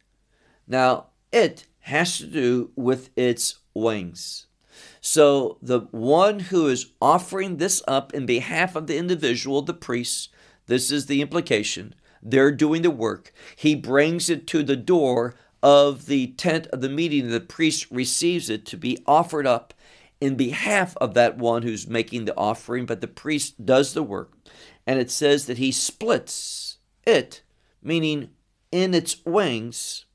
Now, 0.67 1.07
it 1.31 1.65
has 1.81 2.17
to 2.19 2.27
do 2.27 2.71
with 2.75 3.09
its 3.17 3.59
wings. 3.73 4.44
So, 5.07 5.59
the 5.61 5.81
one 5.91 6.39
who 6.39 6.67
is 6.67 6.87
offering 6.99 7.57
this 7.57 7.83
up 7.87 8.11
in 8.15 8.25
behalf 8.25 8.75
of 8.75 8.87
the 8.87 8.97
individual, 8.97 9.61
the 9.61 9.71
priest, 9.71 10.29
this 10.65 10.89
is 10.89 11.05
the 11.05 11.21
implication. 11.21 11.93
They're 12.23 12.51
doing 12.51 12.81
the 12.81 12.89
work. 12.89 13.31
He 13.55 13.75
brings 13.75 14.31
it 14.31 14.47
to 14.47 14.63
the 14.63 14.75
door 14.75 15.35
of 15.61 16.07
the 16.07 16.29
tent 16.37 16.65
of 16.73 16.81
the 16.81 16.89
meeting. 16.89 17.29
The 17.29 17.39
priest 17.39 17.85
receives 17.91 18.49
it 18.49 18.65
to 18.65 18.77
be 18.77 18.97
offered 19.05 19.45
up 19.45 19.75
in 20.19 20.37
behalf 20.37 20.97
of 20.97 21.13
that 21.13 21.37
one 21.37 21.61
who's 21.61 21.87
making 21.87 22.25
the 22.25 22.35
offering, 22.35 22.87
but 22.87 22.99
the 22.99 23.07
priest 23.07 23.63
does 23.63 23.93
the 23.93 24.01
work. 24.01 24.33
And 24.87 24.99
it 24.99 25.11
says 25.11 25.45
that 25.45 25.59
he 25.59 25.71
splits 25.71 26.79
it, 27.05 27.43
meaning 27.79 28.29
in 28.71 28.95
its 28.95 29.23
wings, 29.23 30.05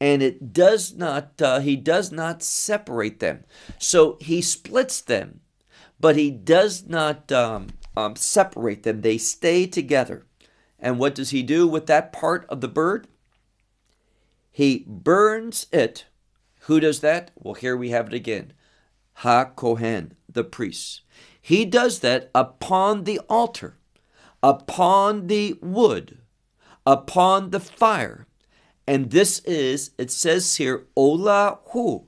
and 0.00 0.22
it 0.22 0.52
does 0.52 0.94
not, 0.94 1.40
uh, 1.42 1.60
he 1.60 1.76
does 1.76 2.12
not 2.12 2.42
separate 2.42 3.20
them. 3.20 3.44
So 3.78 4.16
he 4.20 4.40
splits 4.40 5.00
them, 5.00 5.40
but 5.98 6.16
he 6.16 6.30
does 6.30 6.86
not 6.86 7.30
um, 7.32 7.68
um, 7.96 8.14
separate 8.16 8.84
them. 8.84 9.00
They 9.00 9.18
stay 9.18 9.66
together. 9.66 10.24
And 10.78 10.98
what 10.98 11.14
does 11.14 11.30
he 11.30 11.42
do 11.42 11.66
with 11.66 11.86
that 11.86 12.12
part 12.12 12.46
of 12.48 12.60
the 12.60 12.68
bird? 12.68 13.08
He 14.52 14.84
burns 14.86 15.66
it. 15.72 16.06
Who 16.62 16.78
does 16.78 17.00
that? 17.00 17.32
Well, 17.34 17.54
here 17.54 17.76
we 17.76 17.90
have 17.90 18.06
it 18.06 18.14
again. 18.14 18.52
Ha 19.14 19.46
Kohen, 19.46 20.14
the 20.28 20.44
priest. 20.44 21.00
He 21.40 21.64
does 21.64 22.00
that 22.00 22.30
upon 22.34 23.02
the 23.02 23.18
altar, 23.28 23.78
upon 24.42 25.26
the 25.26 25.54
wood, 25.60 26.18
upon 26.86 27.50
the 27.50 27.58
fire. 27.58 28.27
And 28.88 29.10
this 29.10 29.40
is, 29.40 29.90
it 29.98 30.10
says 30.10 30.56
here, 30.56 30.86
Ola 30.96 31.58
Hu. 31.72 32.06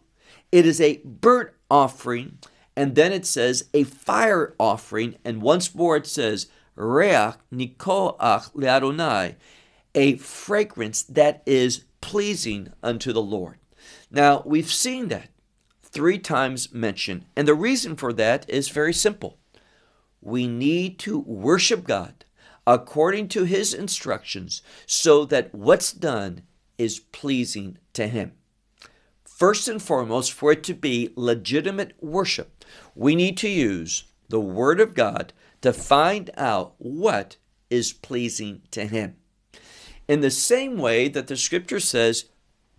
It 0.50 0.64
is 0.64 0.80
a 0.80 1.02
burnt 1.04 1.50
offering. 1.70 2.38
And 2.74 2.94
then 2.94 3.12
it 3.12 3.26
says 3.26 3.68
a 3.74 3.84
fire 3.84 4.54
offering. 4.58 5.16
And 5.22 5.42
once 5.42 5.74
more 5.74 5.98
it 5.98 6.06
says, 6.06 6.46
Reiach 6.78 7.36
Nichoach 7.52 8.52
Leadonai, 8.54 9.36
a 9.94 10.16
fragrance 10.16 11.02
that 11.02 11.42
is 11.44 11.84
pleasing 12.00 12.72
unto 12.82 13.12
the 13.12 13.20
Lord. 13.20 13.58
Now, 14.10 14.42
we've 14.46 14.72
seen 14.72 15.08
that 15.08 15.28
three 15.82 16.18
times 16.18 16.72
mentioned. 16.72 17.26
And 17.36 17.46
the 17.46 17.54
reason 17.54 17.94
for 17.94 18.14
that 18.14 18.48
is 18.48 18.70
very 18.70 18.94
simple. 18.94 19.36
We 20.22 20.48
need 20.48 20.98
to 21.00 21.18
worship 21.18 21.84
God 21.84 22.24
according 22.66 23.28
to 23.28 23.44
His 23.44 23.74
instructions 23.74 24.62
so 24.86 25.26
that 25.26 25.54
what's 25.54 25.92
done 25.92 26.44
is 26.80 26.98
pleasing 26.98 27.76
to 27.92 28.08
Him. 28.08 28.32
First 29.22 29.68
and 29.68 29.82
foremost, 29.82 30.32
for 30.32 30.50
it 30.50 30.64
to 30.64 30.72
be 30.72 31.12
legitimate 31.14 31.92
worship, 32.00 32.64
we 32.94 33.14
need 33.14 33.36
to 33.36 33.50
use 33.50 34.04
the 34.30 34.40
Word 34.40 34.80
of 34.80 34.94
God 34.94 35.34
to 35.60 35.74
find 35.74 36.30
out 36.38 36.74
what 36.78 37.36
is 37.68 37.92
pleasing 37.92 38.62
to 38.70 38.86
Him. 38.86 39.16
In 40.08 40.20
the 40.22 40.30
same 40.30 40.78
way 40.78 41.08
that 41.08 41.26
the 41.26 41.36
Scripture 41.36 41.80
says, 41.80 42.30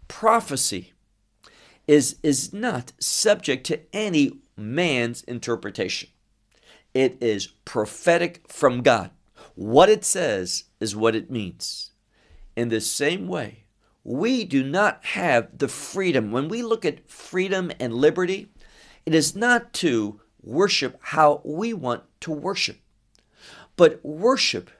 prophecy 0.08 0.94
is, 1.88 2.16
is 2.24 2.52
not 2.52 2.94
subject 3.00 3.68
to 3.68 3.82
any 3.94 4.32
man's 4.58 5.22
interpretation. 5.24 6.10
It 6.96 7.18
is 7.22 7.48
prophetic 7.66 8.52
from 8.52 8.82
God. 8.82 9.12
What 9.54 9.90
it 9.90 10.04
says 10.04 10.64
is 10.80 10.96
what 10.96 11.16
it 11.16 11.30
means. 11.30 11.92
In 12.56 12.70
the 12.70 12.82
same 12.82 13.28
way, 13.28 13.62
we 14.04 14.44
do 14.44 14.64
not 14.64 15.06
have 15.06 15.58
the 15.58 15.68
freedom. 15.68 16.32
When 16.32 16.48
we 16.48 16.64
look 16.64 16.86
at 16.86 17.10
freedom 17.10 17.72
and 17.80 17.94
liberty, 17.94 18.50
it 19.06 19.14
is 19.14 19.36
not 19.36 19.74
to 19.74 20.22
worship 20.42 20.98
how 21.02 21.42
we 21.44 21.74
want 21.74 22.04
to 22.22 22.32
worship. 22.32 22.78
But 23.76 24.04
worship 24.04 24.72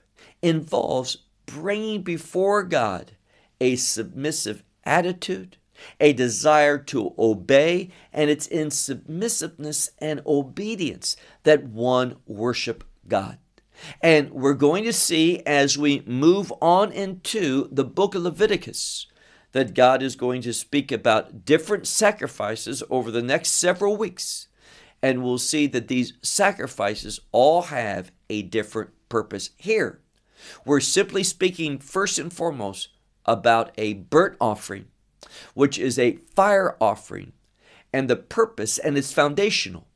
involves 0.42 1.18
bringing 1.46 2.02
before 2.02 2.62
God 2.64 3.12
a 3.60 3.76
submissive 3.76 4.64
attitude, 4.84 5.56
a 6.00 6.12
desire 6.12 6.78
to 6.78 7.14
obey, 7.18 7.90
and 8.12 8.28
it's 8.28 8.46
in 8.48 8.68
submissiveness 8.68 9.90
and 9.98 10.20
obedience 10.26 11.16
that 11.44 11.64
one 11.64 12.16
worship 12.26 12.84
God. 13.06 13.38
And 14.00 14.30
we're 14.30 14.54
going 14.54 14.84
to 14.84 14.92
see 14.92 15.40
as 15.46 15.78
we 15.78 16.02
move 16.06 16.52
on 16.60 16.92
into 16.92 17.68
the 17.72 17.84
book 17.84 18.14
of 18.14 18.22
Leviticus 18.22 19.06
that 19.52 19.74
God 19.74 20.02
is 20.02 20.16
going 20.16 20.42
to 20.42 20.52
speak 20.52 20.90
about 20.90 21.44
different 21.44 21.86
sacrifices 21.86 22.82
over 22.90 23.10
the 23.10 23.22
next 23.22 23.50
several 23.50 23.96
weeks. 23.96 24.48
And 25.02 25.22
we'll 25.22 25.38
see 25.38 25.66
that 25.68 25.88
these 25.88 26.14
sacrifices 26.22 27.20
all 27.32 27.62
have 27.62 28.12
a 28.30 28.42
different 28.42 28.90
purpose 29.08 29.50
here. 29.56 30.00
We're 30.64 30.80
simply 30.80 31.22
speaking 31.22 31.78
first 31.78 32.18
and 32.18 32.32
foremost 32.32 32.88
about 33.26 33.72
a 33.76 33.94
burnt 33.94 34.36
offering 34.40 34.86
which 35.54 35.78
is 35.78 35.98
a 35.98 36.16
fire 36.34 36.76
offering. 36.80 37.32
And 37.92 38.08
the 38.08 38.16
purpose, 38.16 38.78
and 38.78 38.96
it's 38.96 39.12
foundational, 39.12 39.86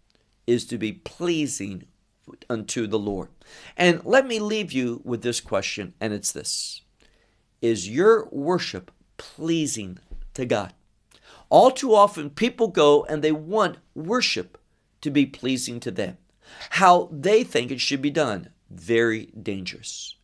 is 0.46 0.66
to 0.66 0.78
be 0.78 0.92
pleasing 0.92 1.84
unto 2.50 2.86
the 2.86 2.98
Lord. 2.98 3.28
And 3.76 4.04
let 4.04 4.26
me 4.26 4.38
leave 4.38 4.72
you 4.72 5.00
with 5.04 5.22
this 5.22 5.40
question, 5.40 5.94
and 6.00 6.12
it's 6.12 6.32
this 6.32 6.82
Is 7.62 7.88
your 7.88 8.28
worship 8.30 8.90
pleasing 9.16 9.98
to 10.34 10.44
God? 10.44 10.72
All 11.48 11.70
too 11.70 11.94
often, 11.94 12.30
people 12.30 12.68
go 12.68 13.04
and 13.04 13.22
they 13.22 13.32
want 13.32 13.78
worship 13.94 14.58
to 15.00 15.10
be 15.10 15.26
pleasing 15.26 15.80
to 15.80 15.90
them. 15.90 16.18
How 16.70 17.08
they 17.12 17.44
think 17.44 17.70
it 17.70 17.80
should 17.80 18.02
be 18.02 18.10
done, 18.10 18.50
very 18.70 19.26
dangerous. 19.26 20.16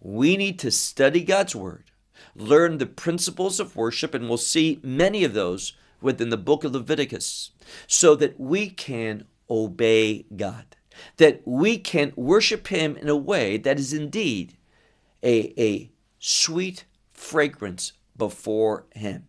We 0.00 0.36
need 0.36 0.58
to 0.60 0.70
study 0.70 1.22
God's 1.22 1.54
Word 1.54 1.84
learn 2.34 2.78
the 2.78 2.86
principles 2.86 3.60
of 3.60 3.76
worship, 3.76 4.14
and 4.14 4.28
we'll 4.28 4.38
see 4.38 4.80
many 4.82 5.24
of 5.24 5.34
those 5.34 5.74
within 6.00 6.30
the 6.30 6.36
book 6.36 6.64
of 6.64 6.72
Leviticus, 6.72 7.50
so 7.86 8.14
that 8.16 8.38
we 8.38 8.68
can 8.68 9.24
obey 9.48 10.26
God, 10.36 10.76
that 11.16 11.42
we 11.44 11.78
can 11.78 12.12
worship 12.16 12.68
Him 12.68 12.96
in 12.96 13.08
a 13.08 13.16
way 13.16 13.56
that 13.56 13.78
is 13.78 13.92
indeed 13.92 14.56
a, 15.22 15.60
a 15.60 15.90
sweet 16.18 16.84
fragrance 17.12 17.92
before 18.16 18.86
Him. 18.92 19.26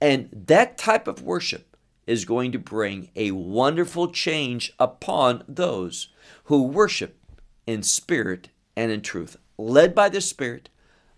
And 0.00 0.28
that 0.32 0.78
type 0.78 1.06
of 1.06 1.22
worship 1.22 1.76
is 2.06 2.24
going 2.24 2.52
to 2.52 2.58
bring 2.58 3.10
a 3.14 3.30
wonderful 3.30 4.10
change 4.10 4.72
upon 4.78 5.44
those 5.48 6.08
who 6.44 6.62
worship 6.62 7.18
in 7.66 7.82
spirit 7.82 8.48
and 8.76 8.90
in 8.90 9.00
truth, 9.00 9.36
led 9.58 9.94
by 9.94 10.08
the 10.08 10.20
Spirit, 10.20 10.68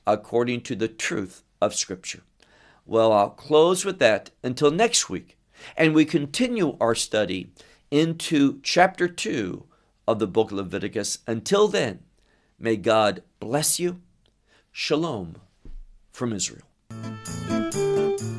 according 0.07 0.61
to 0.63 0.75
the 0.75 0.89
truth 0.89 1.43
of 1.61 1.75
Scripture. 1.75 2.23
Well, 2.85 3.13
I'll 3.13 3.31
close 3.31 3.85
with 3.85 3.99
that 4.01 4.31
until 4.43 4.71
next 4.71 5.09
week, 5.09 5.39
and 5.77 5.95
we 5.95 6.05
continue 6.05 6.77
our 6.81 6.95
study 6.95 7.53
into 7.91 8.61
chapter 8.63 9.09
2 9.09 9.65
of 10.07 10.19
the 10.19 10.27
book 10.27 10.51
of 10.51 10.59
Leviticus. 10.59 11.19
Until 11.27 11.69
then, 11.69 12.01
may 12.59 12.77
God 12.77 13.23
bless 13.41 13.81
you, 13.81 14.01
Shalom 14.73 15.37
from 16.13 16.33
Israel. 16.33 16.74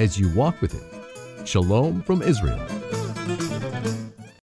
as 0.00 0.18
you 0.18 0.30
walk 0.30 0.62
with 0.62 0.72
Him. 0.72 1.44
Shalom 1.44 2.02
from 2.02 2.22
Israel. 2.22 2.58